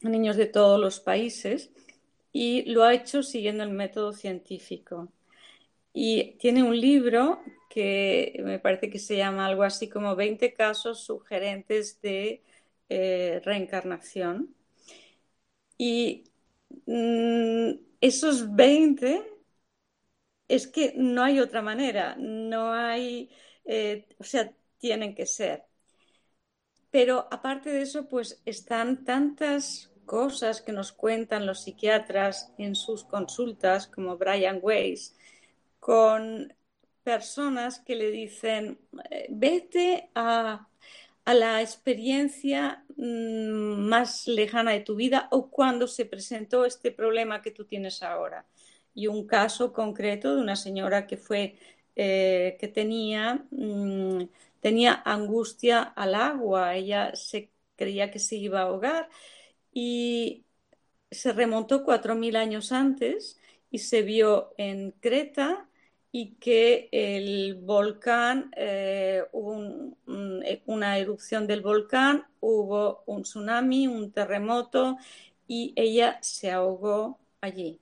[0.02, 1.72] niños de todos los países
[2.34, 5.10] y lo ha hecho siguiendo el método científico.
[5.94, 11.02] Y tiene un libro que me parece que se llama algo así como 20 casos
[11.06, 12.44] sugerentes de
[12.90, 14.56] eh, reencarnación.
[15.78, 16.24] Y
[16.86, 19.24] mm, esos 20
[20.48, 23.30] es que no hay otra manera, no hay,
[23.66, 25.66] eh, o sea, tienen que ser.
[26.92, 33.04] Pero aparte de eso, pues están tantas cosas que nos cuentan los psiquiatras en sus
[33.04, 35.16] consultas, como Brian Weiss,
[35.80, 36.54] con
[37.04, 40.68] personas que le dicen, eh, vete a,
[41.26, 47.52] la experiencia mm, más lejana de tu vida o cuando se presentó este problema que
[47.52, 48.46] tú tienes ahora.
[48.94, 51.58] Y un caso concreto de una señora que fue
[51.96, 54.24] eh, que tenía, mm,
[54.60, 59.10] tenía angustia al agua, ella se creía que se iba a ahogar
[59.74, 60.46] y
[61.12, 63.40] se remontó cuatro mil años antes
[63.72, 65.68] y se vio en Creta
[66.12, 69.96] y que el volcán, eh, hubo
[70.68, 74.98] una erupción del volcán, hubo un tsunami, un terremoto
[75.48, 77.80] y ella se ahogó allí.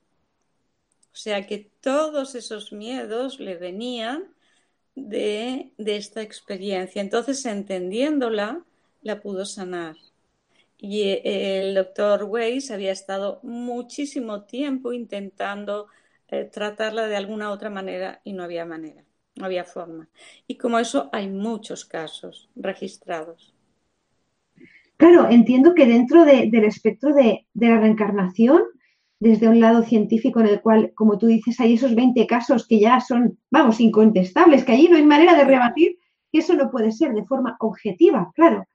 [1.13, 4.33] O sea que todos esos miedos le venían
[4.95, 7.01] de, de esta experiencia.
[7.01, 8.65] Entonces, entendiéndola,
[9.01, 9.97] la pudo sanar.
[10.83, 15.85] Y eh, el doctor Weiss había estado muchísimo tiempo intentando
[16.27, 19.03] eh, tratarla de alguna otra manera y no había manera,
[19.35, 20.09] no había forma.
[20.47, 23.53] Y como eso hay muchos casos registrados.
[24.97, 28.63] Claro, entiendo que dentro del espectro de, la reencarnación,
[29.19, 32.79] desde un lado científico en el cual, como tú dices, hay esos 20 casos que
[32.79, 35.99] ya son, vamos, incontestables, que allí no hay manera de rebatir
[36.31, 38.65] que eso no puede ser de forma objetiva, claro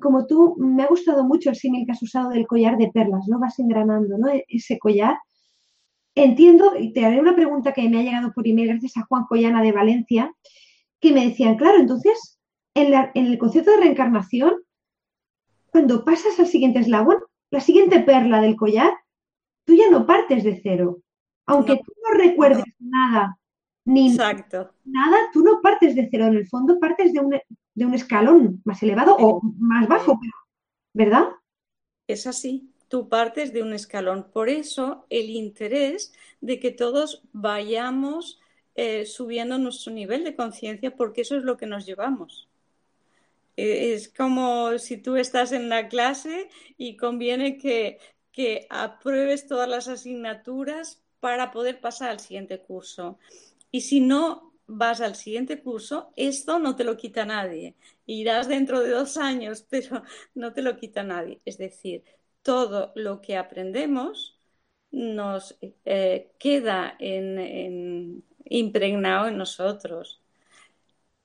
[0.00, 3.26] como tú, me ha gustado mucho el símil que has usado del collar de perlas,
[3.28, 3.38] ¿no?
[3.38, 4.28] Vas engranando, ¿no?
[4.28, 5.18] E, ese collar.
[6.14, 9.24] Entiendo, y te haré una pregunta que me ha llegado por email gracias a Juan
[9.28, 10.32] Collana de Valencia,
[11.00, 12.38] que me decían, claro, entonces,
[12.74, 14.54] en, el concepto de reencarnación,
[15.70, 17.18] cuando pasas al siguiente eslabón,
[17.50, 18.92] la siguiente perla del collar,
[19.64, 21.00] tú ya no partes de cero.
[21.46, 23.38] Aunque tú no recuerdes nada,
[23.84, 24.72] ni Exacto.
[24.84, 26.26] nada, tú no partes de cero.
[26.26, 27.34] En el fondo partes de un,
[27.74, 30.20] de un escalón más elevado o más bajo,
[30.92, 31.28] ¿verdad?
[32.06, 34.30] Es así, tú partes de un escalón.
[34.32, 38.40] Por eso el interés de que todos vayamos
[38.76, 42.48] eh, subiendo nuestro nivel de conciencia, porque eso es lo que nos llevamos.
[43.56, 47.98] E, es como si tú estás en la clase y conviene que,
[48.32, 53.18] que apruebes todas las asignaturas para poder pasar al siguiente curso.
[53.70, 57.74] Y si no vas al siguiente curso, esto no te lo quita nadie.
[58.06, 60.02] Irás dentro de dos años, pero
[60.34, 61.40] no te lo quita nadie.
[61.44, 62.04] Es decir,
[62.42, 64.38] todo lo que aprendemos
[64.90, 66.96] nos eh, queda
[68.48, 70.20] impregnado en nosotros.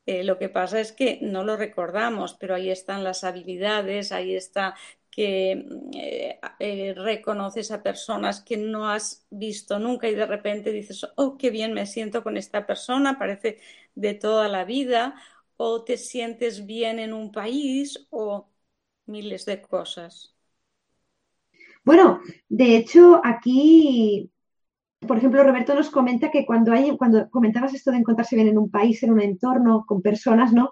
[0.06, 4.36] Eh, lo que pasa es que no lo recordamos, pero ahí están las habilidades, ahí
[4.36, 4.76] está
[5.20, 11.38] que eh, reconoces a personas que no has visto nunca y de repente dices, oh,
[11.38, 13.60] qué bien me siento con esta persona, parece
[13.96, 15.16] de toda la vida,
[15.58, 18.48] o te sientes bien en un país, o
[19.08, 20.34] miles de cosas.
[21.84, 24.32] Bueno, de hecho, aquí,
[25.06, 28.58] por ejemplo, Roberto nos comenta que cuando hay, cuando comentabas esto de encontrarse bien en
[28.58, 30.70] un país, en un entorno, con personas, ¿no?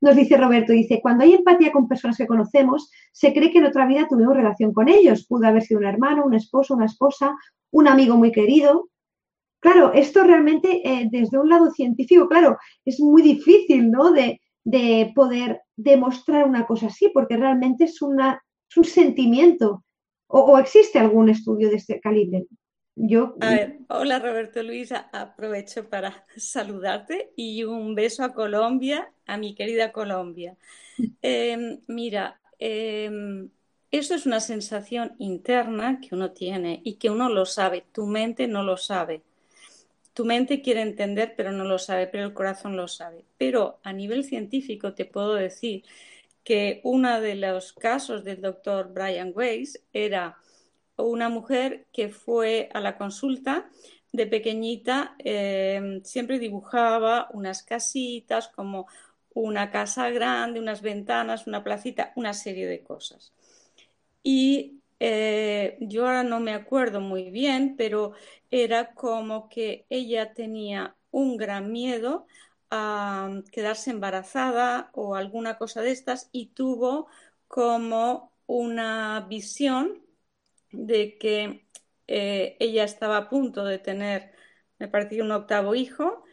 [0.00, 3.66] Nos dice Roberto, dice, cuando hay empatía con personas que conocemos, se cree que en
[3.66, 5.26] otra vida tuvimos relación con ellos.
[5.26, 7.34] Pudo haber sido un hermano, un esposo, una esposa,
[7.70, 8.88] un amigo muy querido.
[9.60, 14.12] Claro, esto realmente eh, desde un lado científico, claro, es muy difícil, ¿no?
[14.12, 18.42] De, de poder demostrar una cosa así, porque realmente es, una,
[18.76, 19.82] un sentimiento
[20.28, 22.46] ¿O, existe algún estudio de este calibre?
[22.96, 23.36] Yo...
[23.88, 30.56] hola Roberto Luisa, aprovecho para saludarte y un beso a Colombia, a mi querida Colombia.
[31.22, 33.10] Em, mira, eh,
[33.90, 38.46] eso es una sensación interna que uno tiene y que uno lo sabe, tu mente
[38.48, 39.22] no lo sabe.
[40.12, 43.24] Tu mente quiere entender, pero no lo sabe, pero el corazón lo sabe.
[43.36, 45.84] Pero a nivel científico te puedo decir
[46.42, 50.38] que uno de los casos del doctor Brian Weiss era
[50.96, 53.68] una mujer que fue a la consulta
[54.12, 58.86] de pequeñita, eh, siempre dibujaba unas casitas como
[59.42, 63.32] una casa grande, unas ventanas, una placita, una serie de cosas.
[64.22, 68.12] Y eh, yo ahora no me acuerdo muy bien, pero
[68.50, 72.26] era como que ella tenía un gran miedo
[72.70, 77.08] a quedarse embarazada o alguna cosa de estas y tuvo
[77.48, 80.02] como una visión
[80.72, 81.66] de que
[82.06, 84.32] eh, ella estaba a punto de tener,
[84.78, 86.24] me parecía un octavo hijo,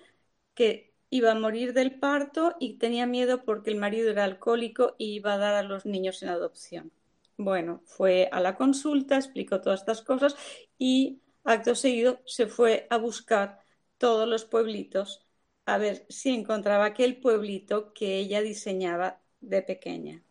[0.56, 5.14] que iba a morir del parto y tenía miedo porque el marido era alcohólico y
[5.14, 6.92] iba a dar a los niños en adopción.
[7.38, 10.36] Bueno, fue a la consulta, explicó todas estas cosas
[10.80, 13.60] y acto seguido se fue a buscar
[14.00, 15.24] todos los pueblitos
[15.68, 20.24] a ver si encontraba aquel pueblito que ella diseñaba de pequeña.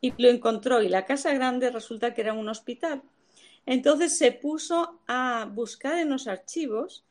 [0.00, 3.02] Y lo encontró y la casa grande resulta que era un hospital.
[3.66, 7.04] Entonces se puso a buscar en los archivos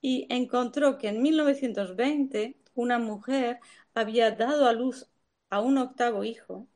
[0.00, 3.60] y encontró que en 1920 una mujer
[3.94, 5.08] había dado a luz
[5.50, 6.68] a un octavo hijo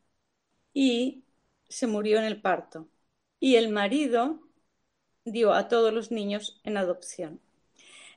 [0.73, 1.25] y
[1.69, 2.89] se murió en el parto.
[3.41, 4.41] Y el marido
[5.25, 7.41] dio a todos los niños en adopción.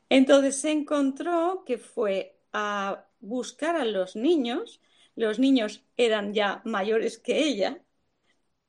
[0.10, 4.82] Entonces se encontró que fue a buscar a los niños,
[5.16, 7.84] los niños eran ya mayores que ella,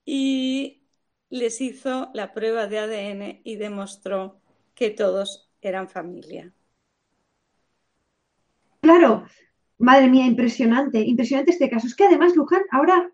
[0.05, 0.83] y
[1.31, 4.41] les hizo la prueba de ADN y demostró
[4.75, 6.53] que todos eran familia.
[8.91, 9.25] Claro,
[9.79, 11.87] madre mía, impresionante, impresionante este caso.
[11.87, 13.09] Es que además, Luján, ahora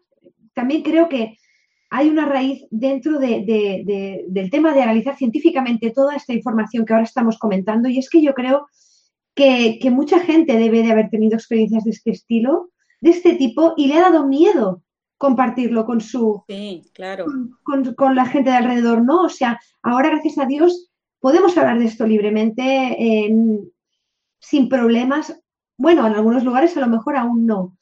[0.55, 1.37] también creo que
[1.91, 7.39] hay una raíz dentro del tema de analizar científicamente toda esta información que ahora estamos
[7.39, 8.67] comentando y es que yo creo
[9.35, 12.71] que, mucha gente debe de haber tenido experiencias de este estilo,
[13.03, 14.83] de este tipo, y le ha dado miedo
[15.19, 16.43] compartirlo con su
[16.95, 17.27] claro.
[17.63, 19.25] con, la gente de alrededor, ¿no?
[19.25, 23.29] O sea, ahora gracias a Dios podemos hablar de esto libremente,
[24.41, 25.39] sin problemas.
[25.77, 27.77] Bueno, en algunos lugares a lo mejor aún no,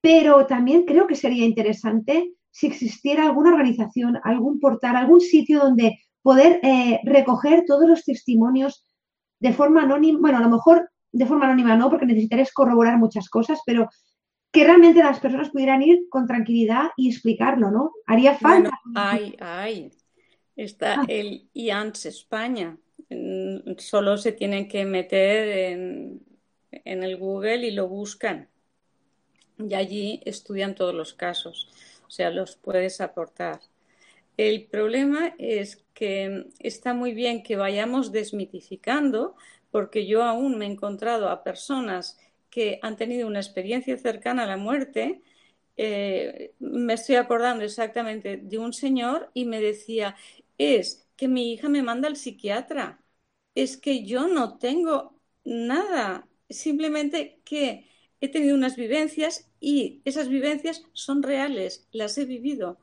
[0.00, 5.98] pero también creo que sería interesante si existiera alguna organización, algún portal, algún sitio donde
[6.22, 8.84] poder eh, recoger todos los testimonios
[9.40, 13.28] de forma anónima, bueno, a lo mejor de forma anónima no, porque necesitarías corroborar muchas
[13.28, 13.88] cosas, pero
[14.52, 17.92] que realmente las personas pudieran ir con tranquilidad y explicarlo, ¿no?
[18.06, 18.70] Haría falta.
[18.94, 19.90] Ay, ay,
[20.54, 21.04] Está ah.
[21.08, 22.76] el IANS España.
[23.78, 26.20] Solo se tienen que meter en,
[26.84, 28.48] en el Google y lo buscan.
[29.58, 31.68] Y allí estudian todos los casos
[32.12, 33.62] o sea, los puedes aportar.
[34.36, 39.34] El problema es que está muy bien que vayamos desmitificando,
[39.70, 42.18] porque yo aún me he encontrado a personas
[42.50, 45.22] que han tenido una experiencia cercana a la muerte.
[45.78, 50.14] Eh, me estoy acordando exactamente de un señor y me decía,
[50.58, 53.00] es que mi hija me manda al psiquiatra,
[53.54, 57.86] es que yo no tengo nada, simplemente que
[58.20, 62.78] he tenido unas vivencias y esas vivencias son reales, las he vivido,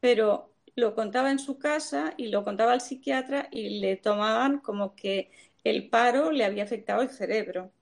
[0.00, 4.94] pero lo contaba en su casa y lo contaba al psiquiatra y le tomaban como
[4.94, 5.30] que
[5.64, 7.72] el paro le había afectado el cerebro.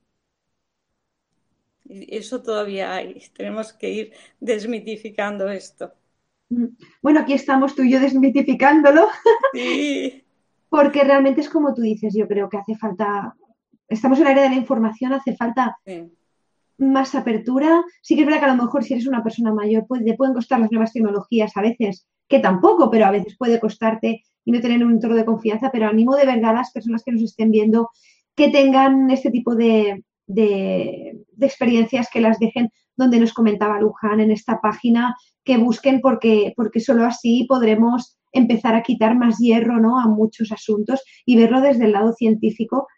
[1.85, 5.93] Y eso todavía hay, tenemos que ir desmitificando esto.
[6.49, 6.67] Mm.
[7.03, 9.09] Bueno, aquí estamos tú y yo desmitificándolo.
[9.53, 10.21] Sí.
[10.69, 13.37] Porque realmente es como tú dices, yo creo que hace falta,
[13.89, 15.77] estamos en el área de la información, hace falta
[16.79, 17.85] más apertura.
[18.03, 20.15] Sí que es verdad que a lo mejor si eres una persona mayor pues, te
[20.15, 24.53] pueden costar las nuevas tecnologías a veces, que tampoco, pero a veces puede costarte y
[24.53, 27.23] no tener un entorno de confianza, pero animo de verdad a las personas que nos
[27.23, 27.91] estén viendo
[28.35, 30.03] que tengan este tipo de,
[31.41, 36.81] experiencias, que las dejen donde nos comentaba Luján en esta página, que busquen porque, porque
[36.81, 40.01] solo así podremos empezar a quitar más hierro ¿no?
[40.01, 42.89] a muchos asuntos y verlo desde el lado científico,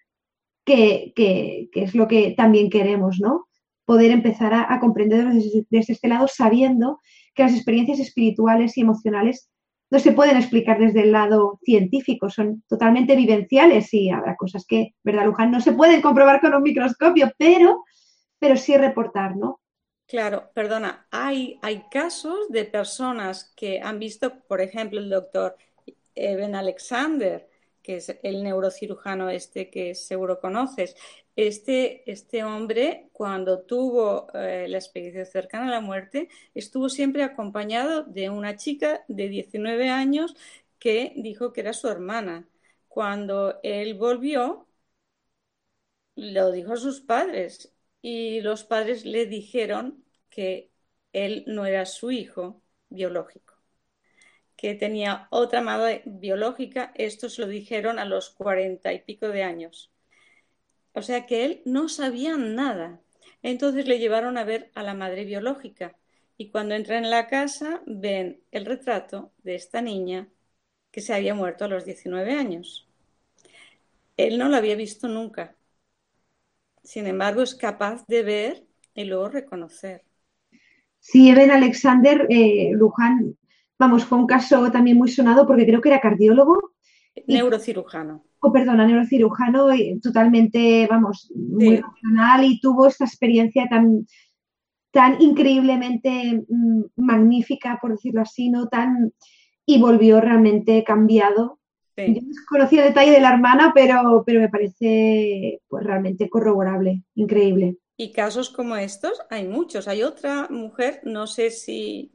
[0.67, 3.47] que, que es lo que también queremos, ¿no?
[3.87, 7.01] poder empezar a, comprender desde, este lado sabiendo
[7.35, 9.49] que las experiencias espirituales y emocionales
[9.91, 14.95] no se pueden explicar desde el lado científico, son totalmente vivenciales y habrá cosas que,
[15.05, 15.53] ¿verdad, Luján?
[15.53, 17.85] No se pueden comprobar con un microscopio, pero,
[18.41, 19.61] pero sí reportar, ¿no?
[20.09, 25.57] Claro, perdona, hay, hay casos de personas que han visto, por ejemplo, el doctor
[26.17, 27.49] Eben Alexander,
[27.87, 30.97] que es el neurocirujano este que seguro conoces,
[31.37, 38.03] este, este hombre, cuando tuvo eh, la experiencia cercana a la muerte, estuvo siempre acompañado
[38.05, 40.34] de una chica de 19 años
[40.80, 42.49] que dijo que era su hermana.
[42.89, 44.66] Cuando él volvió,
[46.16, 47.72] lo dijo a sus padres
[48.03, 50.70] y los padres le dijeron que
[51.12, 53.55] él no era su hijo biológico,
[54.57, 56.92] que tenía otra madre biológica.
[56.94, 59.92] Esto se lo dijeron a los cuarenta y pico de años.
[60.92, 63.00] O sea que él no sabía nada.
[63.42, 65.96] Entonces le llevaron a ver a la madre biológica
[66.38, 70.28] y cuando entran en la casa ven el retrato de esta niña
[70.90, 72.88] que se había muerto a los 19 años.
[74.16, 75.54] Él no lo había visto nunca.
[76.82, 80.02] Sin embargo, es capaz de ver y luego reconocer.
[81.00, 83.36] Sí, Eben Alexander eh, Luján,
[83.79, 86.72] vamos, fue un caso también muy sonado porque creo que era cardiólogo.
[87.27, 89.68] Neurocirujano o perdona, neurocirujano
[90.03, 94.07] totalmente, vamos, muy racional y tuvo esta experiencia tan,
[94.93, 98.68] tan increíblemente mm, magnífica, por decirlo así, ¿no?
[98.68, 99.12] Tan,
[99.64, 101.59] y volvió realmente cambiado.
[101.97, 107.03] Yo no conocía el detalle de la hermana, pero, pero me parece pues, realmente corroborable,
[107.14, 107.79] increíble.
[107.97, 109.89] Y casos como estos hay muchos.
[109.89, 112.12] Hay otra mujer, no sé si,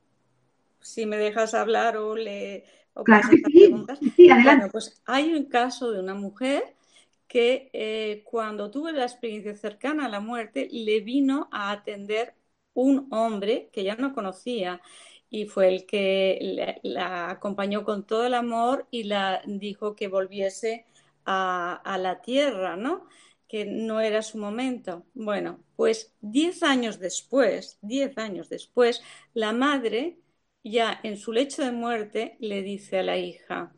[0.82, 2.66] si me dejas hablar o le,
[3.04, 3.30] claro
[4.16, 4.70] sí, adelante.
[4.72, 6.76] pues hay un caso de una mujer
[7.28, 12.36] que eh, cuando tuvo la experiencia cercana a la muerte le vino a atender
[12.74, 14.82] un hombre que ya no conocía
[15.30, 20.86] y fue el que la, acompañó con todo el amor y la dijo que volviese
[21.26, 23.08] a, a la tierra, ¿no?
[23.52, 25.06] que no era su momento.
[25.14, 29.02] Bueno, pues diez años después, diez años después,
[29.34, 30.18] la madre
[30.64, 33.74] ya en su lecho de muerte le dice a la hija,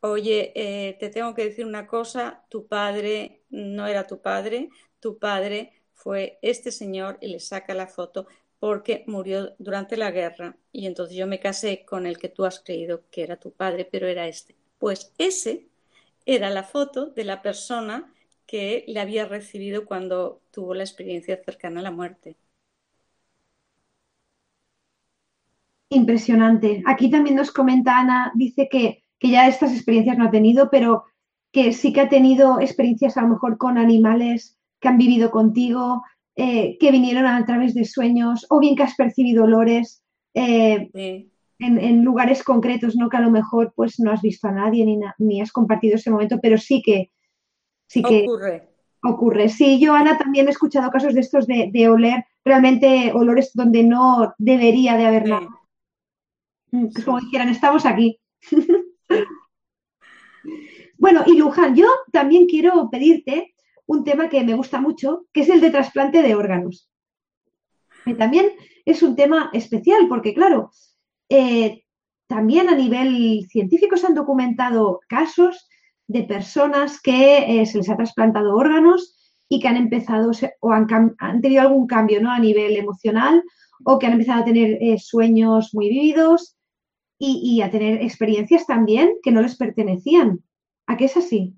[0.00, 4.70] oye, eh, te tengo que decir una cosa, tu padre no era tu padre,
[5.00, 8.26] tu padre fue este señor y le saca la foto
[8.58, 12.60] porque murió durante la guerra y entonces yo me casé con el que tú has
[12.60, 14.56] creído que era tu padre, pero era este.
[14.78, 15.68] Pues ese
[16.26, 18.12] era la foto de la persona
[18.46, 22.36] que le había recibido cuando tuvo la experiencia cercana a la muerte.
[25.92, 26.82] Impresionante.
[26.86, 31.04] Aquí también nos comenta Ana, dice que, ya estas experiencias no ha tenido, pero
[31.52, 36.02] que sí que ha tenido experiencias a lo mejor con animales que han vivido contigo,
[36.34, 40.02] eh, que vinieron a través de sueños, o bien que has percibido olores
[40.34, 40.88] eh,
[41.58, 43.08] en, lugares concretos, ¿no?
[43.08, 46.10] Que a lo mejor pues no has visto a nadie ni, ni has compartido ese
[46.10, 47.12] momento, pero sí que
[47.86, 48.68] sí que ocurre.
[49.04, 49.48] Ocurre.
[49.50, 54.34] Sí, yo, Ana, también he escuchado casos de estos de, oler realmente olores donde no
[54.38, 55.61] debería de haber nada
[56.72, 58.18] Mm, como dijeran, estamos aquí.
[60.98, 63.54] bueno, y Luján, yo también quiero pedirte
[63.86, 66.90] un tema que me gusta mucho, que es el de trasplante de órganos.
[68.18, 68.50] También
[68.84, 70.70] es un tema especial porque, claro,
[71.28, 71.84] eh,
[72.26, 75.68] también a nivel científico se han documentado casos
[76.08, 80.86] de personas que eh, se les ha trasplantado órganos y que han empezado o han,
[81.42, 82.30] tenido algún cambio ¿no?
[82.30, 83.42] a nivel emocional
[83.84, 86.56] o que han empezado a tener eh, sueños muy vividos
[87.24, 90.42] y, a tener experiencias también que no les pertenecían.
[90.86, 91.54] ¿A qué es así?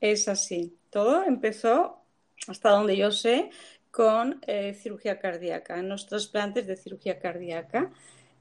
[0.00, 0.78] Es así.
[0.90, 2.02] Todo empezó,
[2.48, 3.48] hasta donde yo sé,
[3.90, 5.78] con eh, cirugía cardíaca.
[5.78, 7.90] En los trasplantes de cirugía cardíaca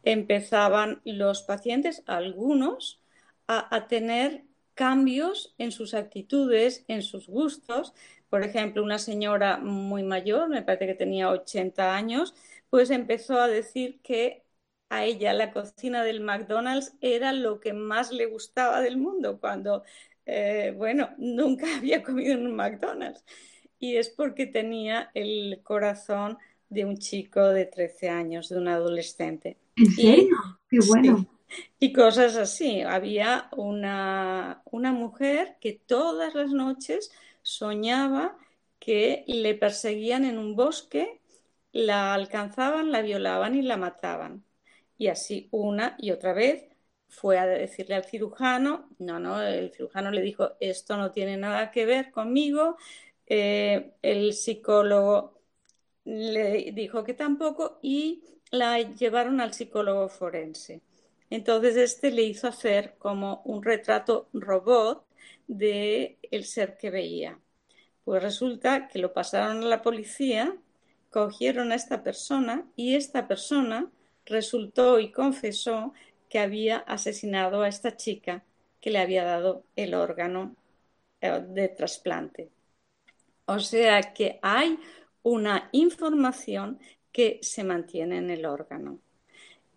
[0.04, 3.02] empezaban los pacientes, algunos,
[3.48, 7.94] a, tener cambios en sus actitudes, en sus gustos.
[8.30, 12.36] Por ejemplo, una señora muy mayor, me parece que tenía 80 años,
[12.70, 14.45] pues empezó a decir que
[14.90, 19.84] a ella la cocina del McDonald's era lo que más le gustaba del mundo, cuando,
[20.26, 23.24] eh, bueno, nunca había comido en un McDonald's.
[23.80, 26.38] Y es porque tenía el corazón
[26.70, 29.58] de un chico de 13 años, de un adolescente.
[29.76, 30.36] ¿En serio?
[30.70, 31.28] Qué bueno.
[31.80, 32.82] Y cosas así.
[32.82, 37.12] Había una, una mujer que todas las noches
[37.44, 38.38] soñaba
[38.80, 41.22] que le perseguían en un bosque,
[41.72, 44.45] la alcanzaban, la violaban y la mataban.
[44.98, 46.66] Y así una y otra vez
[47.10, 51.72] fue a decirle al cirujano, no, no, el cirujano le dijo, esto no tiene nada
[51.72, 52.78] que ver conmigo,
[53.28, 55.34] eh, el psicólogo
[56.06, 60.82] le dijo que tampoco y la llevaron al psicólogo forense.
[61.30, 65.06] Entonces este le hizo hacer como un retrato robot
[65.48, 67.40] de el ser que veía.
[68.04, 70.56] Pues resulta que lo pasaron a la policía,
[71.10, 73.90] cogieron a esta persona y esta persona
[74.26, 75.94] resultó y confesó
[76.30, 78.44] que había asesinado a esta chica
[78.82, 80.56] que le había dado el órgano
[81.22, 82.50] eh, de trasplante.
[83.46, 84.80] O sea que hay
[85.24, 86.80] una información
[87.12, 89.00] que se mantiene en el órgano.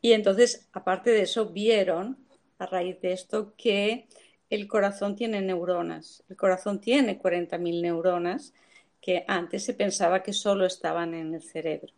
[0.01, 2.19] Y entonces, aparte de eso, vieron
[2.59, 4.09] a raíz de esto que
[4.51, 6.25] el corazón tiene neuronas.
[6.29, 8.55] El corazón tiene 40.000 neuronas
[9.01, 11.93] que antes se pensaba que solo estaban en el cerebro.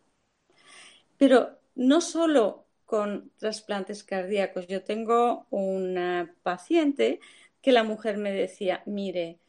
[1.17, 4.67] Pero no solo con trasplantes cardíacos.
[4.67, 7.19] Yo tengo una paciente
[7.61, 9.39] que la mujer me decía, mire,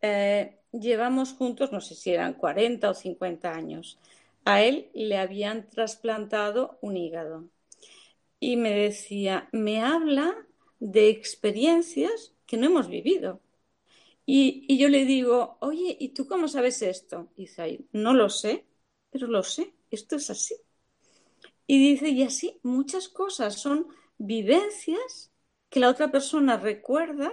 [0.00, 3.98] eh, llevamos juntos, no sé si eran 40 o 50 años.
[4.44, 7.48] A él le habían trasplantado un hígado.
[8.40, 10.34] Y me decía, me habla
[10.80, 13.40] de experiencias que no hemos vivido.
[14.26, 17.28] Y, yo le digo, oye, ¿y tú cómo sabes esto?
[17.36, 18.64] Y dice, no lo sé,
[19.10, 20.54] pero lo sé, esto es así.
[21.66, 23.86] Y dice, y así muchas cosas son
[24.18, 25.30] vivencias
[25.70, 27.32] que la otra persona recuerda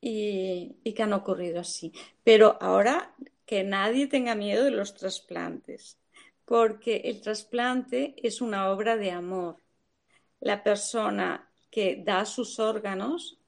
[0.00, 1.92] y, que han ocurrido así.
[2.24, 5.98] Pero ahora que nadie tenga miedo de los trasplantes,
[6.44, 9.56] porque el trasplante es una obra de amor.
[10.40, 13.38] La persona que da sus órganos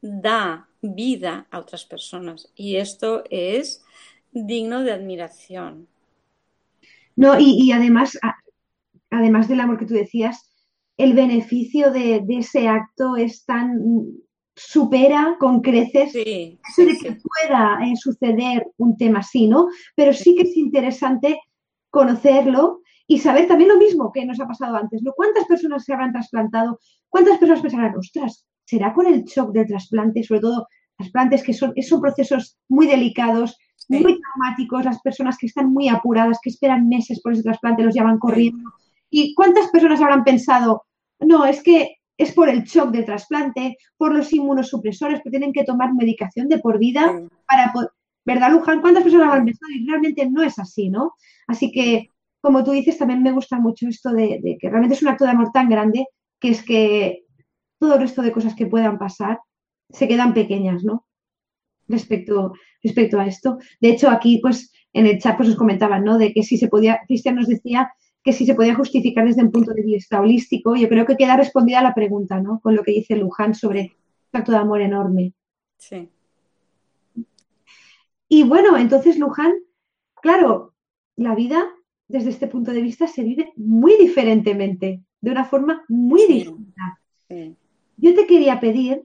[0.00, 3.84] da vida a otras personas y esto es
[4.32, 5.88] digno de admiración.
[7.16, 8.18] No, y, además,
[9.14, 10.50] además del amor que tú decías,
[10.96, 13.80] el beneficio de, de ese acto es tan
[14.56, 16.58] supera con creces de
[17.02, 19.68] que pueda eh, suceder un tema así, ¿no?
[19.96, 21.40] Pero sí que es interesante
[21.90, 25.12] conocerlo y saber también lo mismo que nos ha pasado antes, ¿no?
[25.16, 26.78] ¿Cuántas personas se habrán trasplantado?
[27.08, 31.74] ¿Cuántas personas pensarán, ostras, será con el shock del trasplante, sobre todo trasplantes que son,
[31.82, 33.58] son procesos muy delicados,
[33.88, 37.94] muy traumáticos, las personas que están muy apuradas, que esperan meses por ese trasplante, los
[37.94, 38.70] llevan corriendo.
[39.16, 40.86] ¿Y cuántas personas habrán pensado,
[41.20, 45.62] no, es que es por el shock del trasplante, por los inmunosupresores que tienen que
[45.62, 47.90] tomar medicación de por vida para poder...
[48.24, 48.80] ¿Verdad, Luján?
[48.80, 49.70] ¿Cuántas personas han pensado?
[49.70, 51.12] Y realmente no es así, ¿no?
[51.46, 52.08] Así que,
[52.40, 55.30] como tú dices, también me gusta mucho esto de, que realmente es un acto de
[55.30, 56.08] amor tan grande
[56.40, 57.22] que es que
[57.78, 59.38] todo el resto de cosas que puedan pasar
[59.90, 61.06] se quedan pequeñas, ¿no?
[61.86, 63.58] Respecto, respecto a esto.
[63.80, 66.18] De hecho, aquí, pues, en el chat, pues os comentaban, ¿no?
[66.18, 67.92] De que si se podía, Cristian nos decía
[68.24, 71.36] que si se podía justificar desde un punto de vista holístico, yo creo que queda
[71.36, 72.58] respondida la pregunta, ¿no?
[72.60, 73.92] Con lo que dice Luján sobre
[74.32, 75.34] un acto de amor enorme.
[75.76, 76.08] Sí.
[78.26, 79.52] Y bueno, entonces Luján,
[80.22, 80.72] claro,
[81.16, 81.66] la vida
[82.08, 87.00] desde este punto de vista se vive muy diferentemente, de una forma muy distinta.
[87.98, 89.04] Yo te quería pedir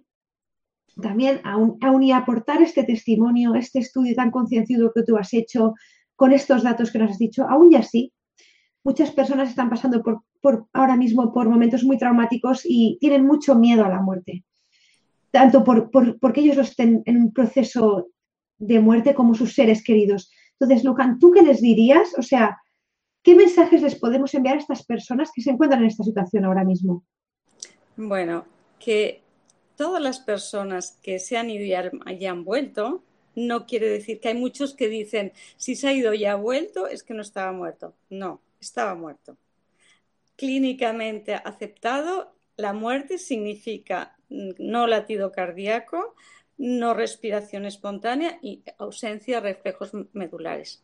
[1.02, 5.74] también, aún, aún y aportar este testimonio, este estudio tan concienciado que tú has hecho,
[6.16, 8.14] con estos datos que nos has dicho, aún y así,
[8.84, 13.86] muchas personas están pasando por, ahora mismo por momentos muy traumáticos y tienen mucho miedo
[13.86, 14.44] a la muerte.
[15.32, 18.10] Tanto por, porque ellos estén en un proceso
[18.58, 20.32] de muerte como sus seres queridos.
[20.60, 22.14] Entonces, Lucan, ¿tú qué les dirías?
[22.18, 22.58] O sea,
[23.24, 26.64] ¿qué mensajes les podemos enviar a estas personas que se encuentran en esta situación ahora
[26.64, 27.04] mismo?
[27.96, 28.46] Bueno,
[28.80, 29.22] que
[29.76, 33.04] todas las personas que se han ido y han vuelto,
[33.36, 36.88] no quiere decir que hay muchos que dicen, si se ha ido y ha vuelto,
[36.88, 37.94] es que no estaba muerto.
[38.10, 39.38] No, estaba muerto.
[40.36, 46.16] Clínicamente aceptado, la muerte significa no latido cardíaco,
[46.58, 50.84] no respiración espontánea y ausencia de reflejos medulares.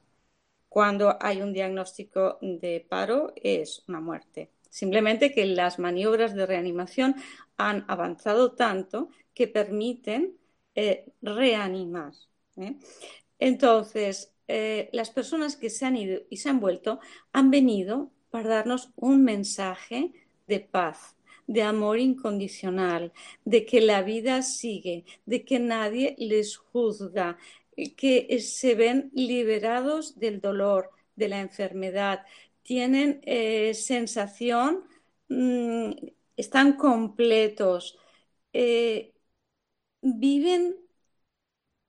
[0.70, 4.52] cuando hay un diagnóstico de paro es una muerte.
[4.70, 7.16] Simplemente que las maniobras de reanimación
[7.56, 10.38] han avanzado tanto que permiten
[10.76, 12.12] eh, reanimar.
[12.58, 12.76] ¿eh?
[13.40, 17.00] Entonces, eh, las personas que se han ido y se han vuelto
[17.34, 20.12] han venido para darnos un mensaje
[20.48, 21.16] de paz,
[21.48, 23.14] de amor incondicional,
[23.46, 27.38] de que la vida sigue, de que nadie les juzga,
[27.98, 32.26] que se ven liberados del dolor, de la enfermedad,
[32.64, 34.84] tienen eh, sensación,
[35.30, 35.92] mm,
[36.38, 37.98] están completos,
[38.54, 39.14] eh,
[40.02, 40.76] viven,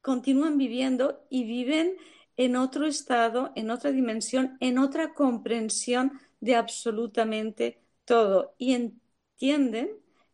[0.00, 1.96] continúan viviendo y viven
[2.36, 9.90] en otro estado, en otra dimensión, en otra comprensión de absolutamente todo y entienden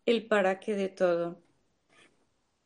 [0.07, 1.43] el para qué de todo.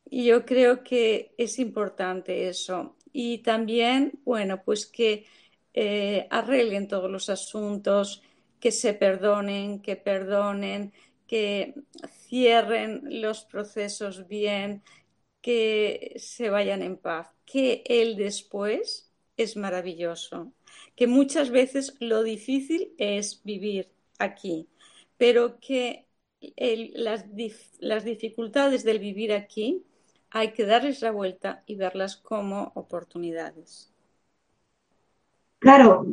[0.05, 2.95] Y yo creo que es importante eso.
[3.11, 5.25] Y también, bueno, pues que
[5.73, 8.23] eh, arreglen todos los asuntos,
[8.59, 10.93] que se perdonen, que perdonen,
[11.27, 11.75] que
[12.27, 14.83] cierren los procesos bien,
[15.41, 19.06] que se vayan en paz, que el después
[19.37, 20.51] es maravilloso,
[20.95, 24.67] que muchas veces lo difícil es vivir aquí,
[25.17, 26.07] pero que
[26.95, 27.25] las,
[27.79, 29.83] las dificultades del vivir aquí
[30.29, 33.93] hay que darles la vuelta y verlas como oportunidades.
[35.59, 36.05] Claro,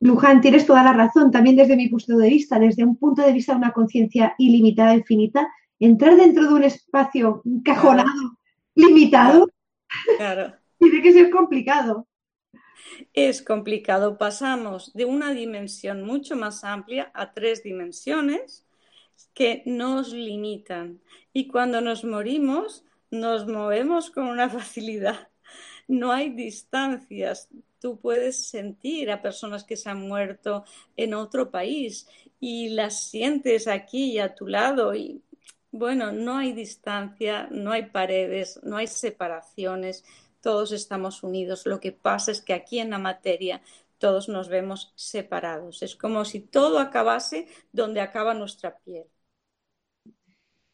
[0.00, 1.30] Luján, tienes toda la razón.
[1.30, 4.94] También desde mi punto de vista, desde un punto de vista de una conciencia ilimitada,
[4.94, 5.48] infinita,
[5.78, 8.38] entrar dentro de un espacio cajonado,
[8.74, 9.48] limitado,
[10.78, 12.07] tiene que ser complicado.
[13.14, 14.18] Es complicado.
[14.18, 18.66] Pasamos de una dimensión mucho más amplia a tres dimensiones
[19.34, 21.00] que nos limitan.
[21.32, 25.28] Y cuando nos morimos, nos movemos con una facilidad.
[25.86, 27.48] No hay distancias.
[27.80, 30.64] Tú puedes sentir a personas que se han muerto
[30.96, 32.08] en otro país
[32.40, 35.22] y las sientes aquí a tu lado y
[35.70, 40.04] bueno, no hay distancia, no hay paredes, no hay separaciones,
[40.40, 41.66] todos estamos unidos.
[41.66, 43.62] Lo que pasa es que aquí en la materia
[43.98, 45.82] todos nos vemos separados.
[45.82, 49.04] Es como si todo acabase donde acaba nuestra piel.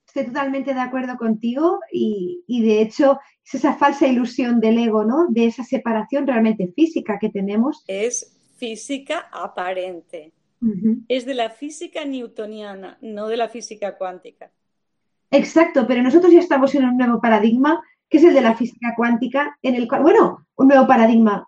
[0.06, 5.26] Estoy totalmente de acuerdo contigo y, de hecho es esa falsa ilusión del ego, ¿no?
[5.28, 7.82] De esa separación realmente física que tenemos.
[7.88, 10.32] Es física aparente.
[11.08, 14.50] Es de la física newtoniana, no de la física cuántica.
[15.30, 18.94] Exacto, pero nosotros ya estamos en un nuevo paradigma, que es el de la física
[18.96, 21.46] cuántica, en el cual, bueno, un nuevo paradigma.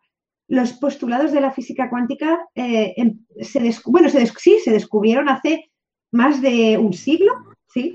[0.48, 5.70] Los postulados de la física cuántica, eh, em, se bueno, se sí, se descubrieron hace
[6.12, 7.32] más de un siglo,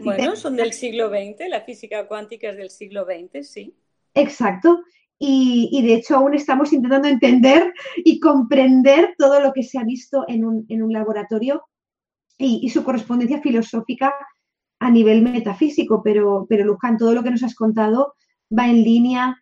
[0.04, 3.76] bueno, son del siglo XX, la física cuántica es del siglo XX, sí.
[4.14, 4.84] Exacto.
[5.24, 10.26] Y, de hecho aún estamos intentando entender y comprender todo lo que se ha visto
[10.28, 11.64] en un, laboratorio
[12.40, 14.14] y, su correspondencia filosófica
[14.80, 18.16] a nivel metafísico, pero, pero Luján, todo lo que nos has contado
[18.58, 19.38] va en línea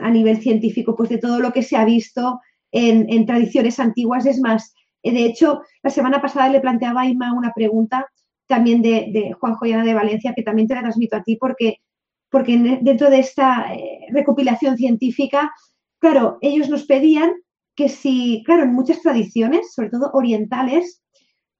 [0.00, 2.40] a nivel científico, pues de todo lo que se ha visto
[2.70, 4.26] en, tradiciones antiguas.
[4.26, 8.06] Es más, de hecho, la semana pasada le planteaba a Ima una pregunta
[8.46, 11.36] también de, de Juanjo y Ana de Valencia, que también te la transmito a ti,
[11.36, 11.78] porque,
[12.30, 15.50] porque dentro de esta eh, recopilación científica,
[15.98, 17.32] claro, ellos nos pedían
[17.74, 21.02] que si, claro, en muchas tradiciones, sobre todo orientales,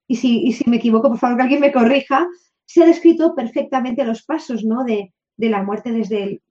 [0.07, 2.27] y si, si me equivoco, por favor que alguien me corrija,
[2.65, 4.83] se ha descrito perfectamente los pasos ¿no?
[4.83, 6.41] de, de la muerte desde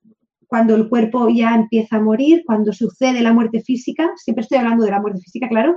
[0.53, 4.85] cuando el cuerpo ya empieza a morir, cuando sucede la muerte física, siempre estoy hablando
[4.85, 5.75] de la muerte física, claro,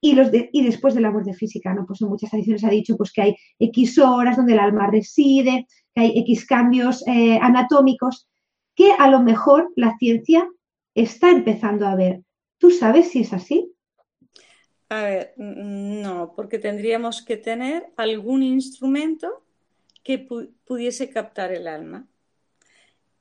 [0.00, 1.84] y, los y después de la muerte física, ¿no?
[1.84, 5.66] Pues en muchas tradiciones ha dicho pues, que hay X horas donde el alma reside,
[5.94, 8.26] que hay X cambios eh, anatómicos,
[8.74, 10.48] que a lo mejor la ciencia
[10.94, 12.22] está empezando a ver.
[12.56, 13.70] ¿Tú sabes si es así?
[14.88, 19.44] A ver, no, porque tendríamos que tener algún instrumento
[20.02, 20.26] que
[20.64, 22.09] pudiese captar el alma.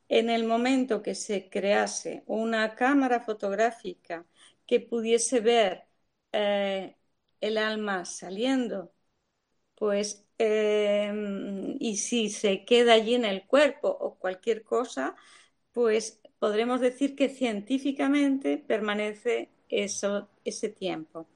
[0.10, 4.26] En el momento que se crease una cámara fotográfica
[4.68, 5.86] que pudiese ver
[6.34, 6.98] eh,
[7.42, 8.94] el alma saliendo,
[9.76, 15.16] pues, em, y si se queda allí en el cuerpo o cualquier cosa,
[15.74, 21.28] pues podremos decir que científicamente permanece eso, ese tiempo.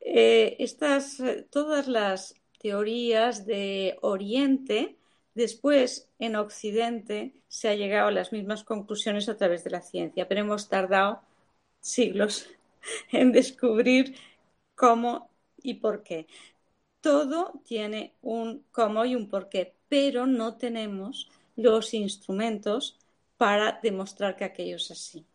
[0.00, 4.96] Eh, estas, todas las teorías de Oriente,
[5.34, 10.28] después en Occidente se ha llegado a las mismas conclusiones a través de la ciencia,
[10.28, 11.22] pero hemos tardado
[11.80, 12.48] siglos
[13.12, 14.16] en descubrir
[14.74, 15.30] cómo
[15.62, 16.26] y por qué.
[17.00, 22.98] Todo tiene un cómo y un por qué, pero no tenemos los instrumentos
[23.36, 25.26] para demostrar que aquello es así.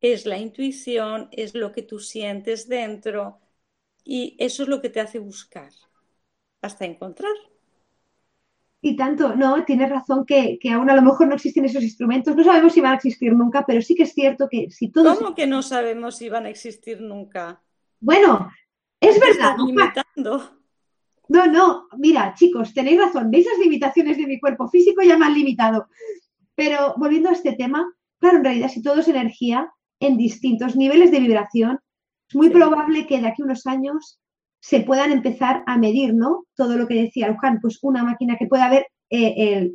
[0.00, 3.40] Es la intuición, es lo que tú sientes dentro
[4.04, 5.72] y eso es lo que te hace buscar
[6.62, 7.32] hasta encontrar.
[8.86, 12.44] Y tanto, no, tienes razón que, aún a lo mejor no existen esos instrumentos, no
[12.44, 15.18] sabemos si van a existir nunca, pero sí que es cierto que si todos...
[15.18, 17.62] ¿Cómo que no sabemos si van a existir nunca?
[17.98, 18.50] Bueno,
[19.00, 19.56] es verdad.
[19.56, 20.50] limitando.
[21.28, 25.24] No, no, mira, chicos, tenéis razón, veis las limitaciones de mi cuerpo físico ya me
[25.24, 25.88] han limitado.
[26.54, 31.10] Pero volviendo a este tema, claro, en realidad si todo es energía en distintos niveles
[31.10, 31.80] de vibración,
[32.28, 34.20] es muy probable que de aquí a unos años
[34.64, 36.46] se puedan empezar a medir, ¿no?
[36.54, 39.72] Todo lo que decía Luján, pues una máquina que pueda ver eh,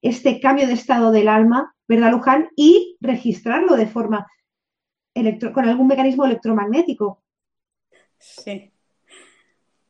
[0.00, 2.48] este cambio de estado del alma, ¿verdad, Luján?
[2.56, 4.26] Y registrarlo de forma
[5.52, 7.22] con algún mecanismo electromagnético.
[8.18, 8.72] Sí.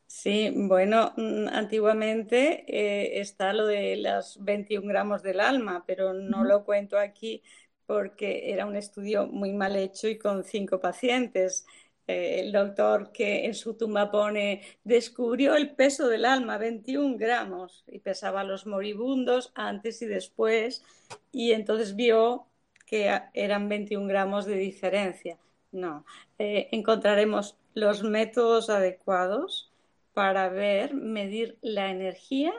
[0.08, 6.42] Sí, bueno, mm, antiguamente eh, está lo de los 21 gramos del alma, pero no
[6.42, 7.44] lo cuento aquí
[7.86, 11.66] porque era un estudio muy mal hecho y con cinco pacientes.
[12.10, 17.84] Eh, el doctor que en su tumba pone, descubrió el peso del alma, 21 gramos,
[17.86, 20.82] y pesaba los moribundos antes y después,
[21.30, 22.46] y entonces vio
[22.84, 25.38] que eran 21 gramos de diferencia.
[25.70, 26.04] No,
[26.38, 29.70] eh, encontraremos los métodos adecuados
[30.12, 32.52] para ver, medir la energía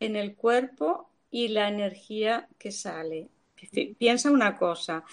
[0.00, 3.28] en el cuerpo y la energía que sale.
[3.98, 5.04] Piensa una cosa,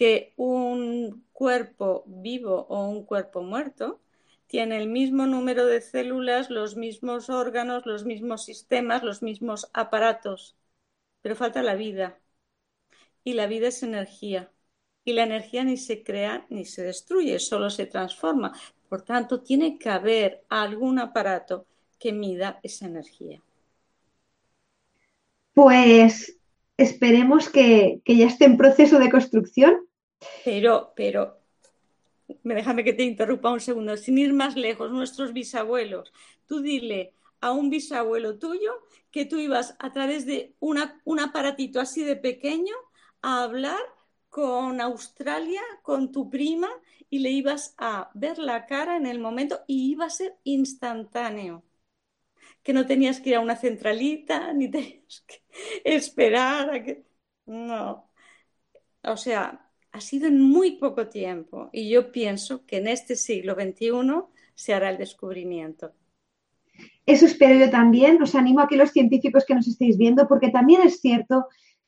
[0.00, 4.00] que un cuerpo vivo o un cuerpo muerto
[4.46, 10.56] tiene el mismo número de células, los mismos órganos, los mismos sistemas, los mismos aparatos,
[11.20, 12.18] pero falta la vida.
[13.24, 14.50] Y la vida es energía.
[15.04, 18.54] Y la energía ni se crea ni se destruye, solo se transforma.
[18.88, 21.66] Por tanto, tiene que haber algún aparato
[21.98, 23.42] que mida esa energía.
[25.52, 26.38] Pues
[26.78, 29.89] esperemos que, que ya esté en proceso de construcción
[30.44, 31.40] pero, pero,
[32.44, 36.12] déjame que te interrumpa un segundo, sin ir más lejos, nuestros bisabuelos,
[36.46, 38.72] tú dile a un bisabuelo tuyo
[39.10, 42.74] que tú ibas a través de un aparatito así de pequeño
[43.22, 43.80] a hablar
[44.28, 46.68] con Australia, con tu prima,
[47.10, 51.64] y le ibas a ver la cara en el momento y iba a ser instantáneo.
[52.62, 55.42] Que no tenías que ir a una centralita, ni tenías que
[55.84, 57.04] esperar a que...
[57.46, 58.10] No.
[59.02, 63.54] O sea, ha sido en muy poco tiempo y yo pienso que en este siglo
[63.54, 63.90] XXI
[64.54, 65.92] se hará el descubrimiento.
[67.06, 68.22] Eso espero yo también.
[68.22, 71.46] Os animo a que los científicos que nos estéis viendo, porque también es cierto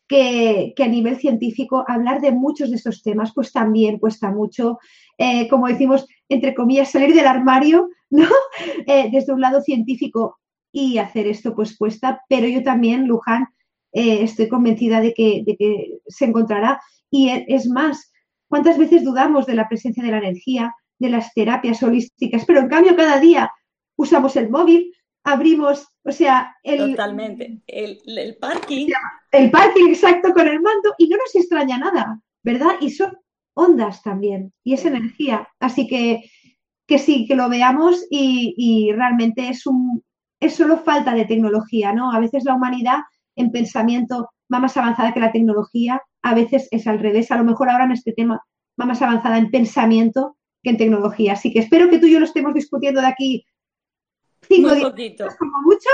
[0.09, 4.79] que, a nivel científico hablar de muchos de estos temas pues también cuesta mucho,
[5.17, 8.29] eh, como decimos, entre comillas, salir del armario, ¿no?
[8.87, 10.39] Eh, desde un lado científico
[10.71, 13.47] y hacer esto pues cuesta, pero yo también, Luján,
[13.93, 16.81] eh, estoy convencida de que, de que se encontrará
[17.11, 18.13] y e, es más,
[18.49, 22.45] ¿cuántas veces dudamos de la presencia de la energía, de las terapias holísticas?
[22.47, 23.51] Pero en cambio cada día
[23.97, 24.93] usamos el móvil,
[25.25, 26.93] abrimos, o sea, el...
[26.93, 28.89] Totalmente, el, el parking.
[29.31, 32.73] El parking exacto con el mando y no nos extraña nada, ¿verdad?
[32.81, 33.17] Y son
[33.55, 35.49] ondas también y es energía.
[35.61, 36.25] Así que,
[36.87, 40.03] que sí, que lo veamos y, y realmente es un...
[40.41, 42.11] Es solo falta de tecnología, ¿no?
[42.11, 42.99] A veces la humanidad
[43.37, 47.31] en pensamiento va más avanzada que la tecnología a veces es al revés.
[47.31, 48.41] A lo mejor ahora en este tema
[48.81, 51.33] va más avanzada en pensamiento que en tecnología.
[51.33, 53.45] Así que espero que tú y yo lo estemos discutiendo de aquí
[54.43, 55.89] cinco días como mucho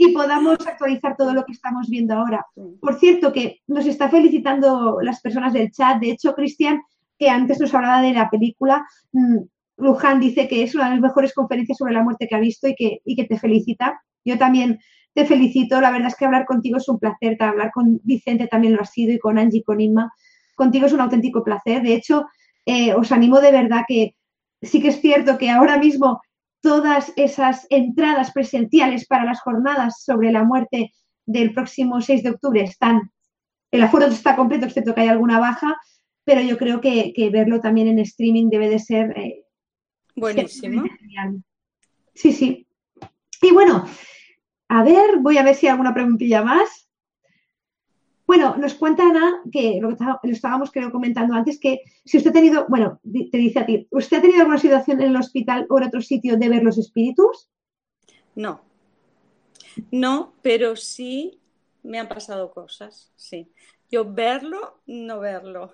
[0.00, 2.46] y podamos actualizar todo lo que estamos viendo ahora.
[2.80, 6.00] Por cierto, que nos está felicitando las personas del chat.
[6.00, 6.80] De hecho, Cristian,
[7.18, 9.38] que antes nos hablaba de la película, mm,
[9.78, 12.68] Luján dice que es una de las mejores conferencias sobre la muerte que ha visto
[12.68, 14.00] y que, y que te felicita.
[14.24, 14.78] Yo también
[15.18, 15.80] te felicito.
[15.80, 17.36] La verdad es que hablar contigo es un placer.
[17.40, 20.12] Hablar con Vicente también lo ha sido y con Angie con Inma.
[20.54, 21.82] Contigo es un auténtico placer.
[21.82, 22.26] De hecho,
[22.64, 24.14] eh, os animo de verdad que
[24.62, 26.20] sí que es cierto que ahora mismo
[26.60, 30.92] todas esas entradas presenciales para las jornadas sobre la muerte
[31.26, 33.10] del próximo 6 de octubre están,
[33.72, 35.76] el aforo está completo, excepto que hay alguna baja,
[36.24, 39.18] pero yo creo que, verlo también en streaming debe de ser...
[39.18, 39.44] Eh,
[40.14, 40.84] Buenísimo.
[42.14, 42.66] Sí, sí.
[43.42, 43.84] Y bueno,
[44.68, 46.88] a ver, voy a ver si hay alguna preguntilla más.
[48.26, 52.34] Bueno, nos cuenta Ana, que lo, que estábamos creo comentando antes, que si usted ha
[52.34, 55.78] tenido, bueno, te dice a ti, ¿usted ha tenido alguna situación en el hospital o
[55.78, 57.50] en otro sitio de ver los espíritus?
[58.34, 58.60] No,
[59.90, 61.40] no, pero sí
[61.82, 63.50] me han pasado cosas, sí.
[63.90, 65.72] Yo verlo, no verlo,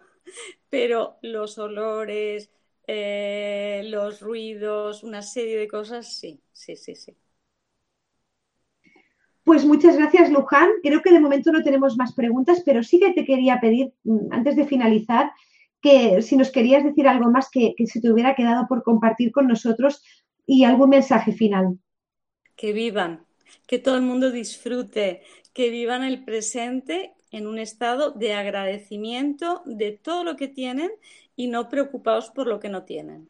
[0.71, 2.51] pero los olores,
[2.87, 7.17] eh, los ruidos, una serie de cosas, sí, sí, sí, sí.
[9.45, 10.69] Pues muchas gracias, Luján.
[10.83, 14.33] Creo que de momento no tenemos más preguntas, pero sí que te quería pedir, mm,
[14.33, 15.31] antes de finalizar,
[15.83, 19.33] que si nos querías decir algo más que, que se te hubiera quedado por compartir
[19.33, 20.03] con nosotros
[20.47, 21.79] y algún mensaje final.
[22.57, 23.27] Que vivan,
[23.67, 25.23] que todo el mundo disfrute,
[25.53, 30.91] que vivan el presente en un estado de agradecimiento de todo lo que tienen
[31.37, 33.29] y no preocupados por lo que no tienen.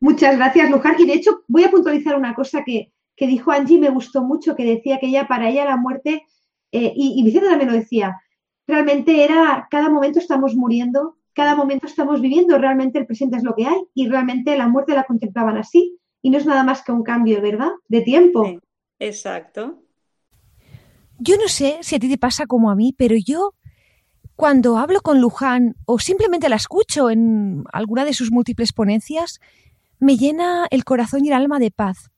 [0.00, 0.96] Muchas gracias, Luján.
[0.98, 2.92] Y de hecho, voy a puntualizar una cosa que,
[3.26, 6.26] dijo Angie, me gustó mucho, que decía que ella, para ella la muerte,
[6.72, 8.16] eh, y, y Vicente también lo decía,
[8.66, 13.54] realmente era, cada momento estamos muriendo, cada momento estamos viviendo, realmente el presente es lo
[13.54, 16.92] que hay y realmente la muerte la contemplaban así y no es nada más que
[16.92, 17.70] un cambio, ¿verdad?
[17.88, 18.58] De tiempo.
[18.98, 19.82] exacto.
[21.18, 23.54] Yo no sé si a ti te pasa como a mí, pero yo
[24.34, 29.40] cuando hablo con Luján o simplemente la escucho en alguna de sus múltiples ponencias,
[29.98, 32.10] me llena el corazón y el alma de paz.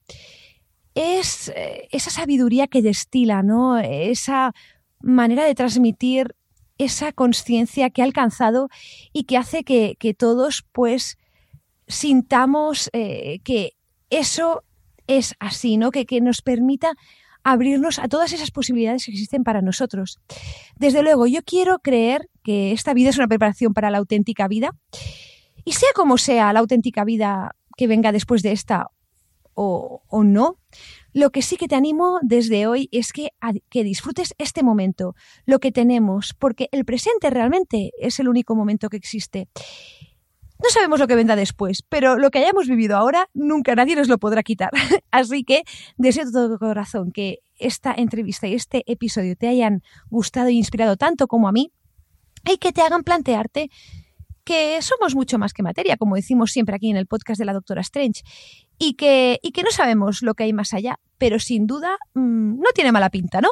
[1.00, 3.78] Es eh, esa sabiduría que destila, ¿no?
[3.78, 4.52] Esa
[5.00, 6.34] manera de transmitir
[6.76, 8.68] esa conciencia que ha alcanzado
[9.12, 11.16] y que hace que, todos pues
[11.86, 13.74] sintamos eh, que
[14.10, 14.64] eso
[15.06, 15.92] es así, ¿no?
[15.92, 16.94] Que, que nos permita
[17.44, 20.18] abrirnos a todas esas posibilidades que existen para nosotros.
[20.74, 24.72] Desde luego, yo quiero creer que esta vida es una preparación para la auténtica vida
[25.64, 28.88] y sea como sea la auténtica vida que venga después de esta
[29.60, 30.60] o, o no,
[31.12, 33.30] lo que sí que te animo desde hoy es que,
[33.68, 38.88] que disfrutes este momento, lo que tenemos, porque el presente realmente es el único momento
[38.88, 39.48] que existe.
[40.62, 44.06] No sabemos lo que vendrá después, pero lo que hayamos vivido ahora nunca nadie nos
[44.06, 44.70] lo podrá quitar.
[45.10, 45.64] Así que
[45.96, 50.96] deseo de todo corazón que esta entrevista y este episodio te hayan gustado e inspirado
[50.96, 51.72] tanto como a mí
[52.48, 53.70] y que te hagan plantearte
[54.48, 57.52] que somos mucho más que materia, como decimos siempre aquí en el podcast de la
[57.52, 58.22] doctora Strange,
[58.78, 62.60] y que, y que no sabemos lo que hay más allá, pero sin duda mm,
[62.60, 63.50] no tiene mala pinta, ¿no?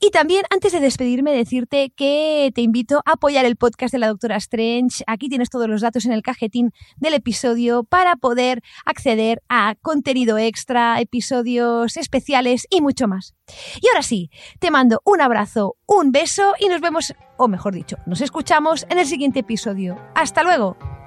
[0.00, 4.06] Y también, antes de despedirme, decirte que te invito a apoyar el podcast de la
[4.06, 5.02] doctora Strange.
[5.08, 10.38] Aquí tienes todos los datos en el cajetín del episodio para poder acceder a contenido
[10.38, 13.34] extra, episodios especiales y mucho más.
[13.82, 14.30] Y ahora sí,
[14.60, 18.98] te mando un abrazo, un beso y nos vemos, o mejor dicho, nos escuchamos en
[18.98, 20.00] el siguiente episodio.
[20.14, 20.97] ¡Hasta luego!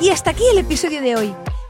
[0.00, 1.34] Y hasta aquí el episodio de hoy.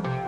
[0.00, 0.21] falou.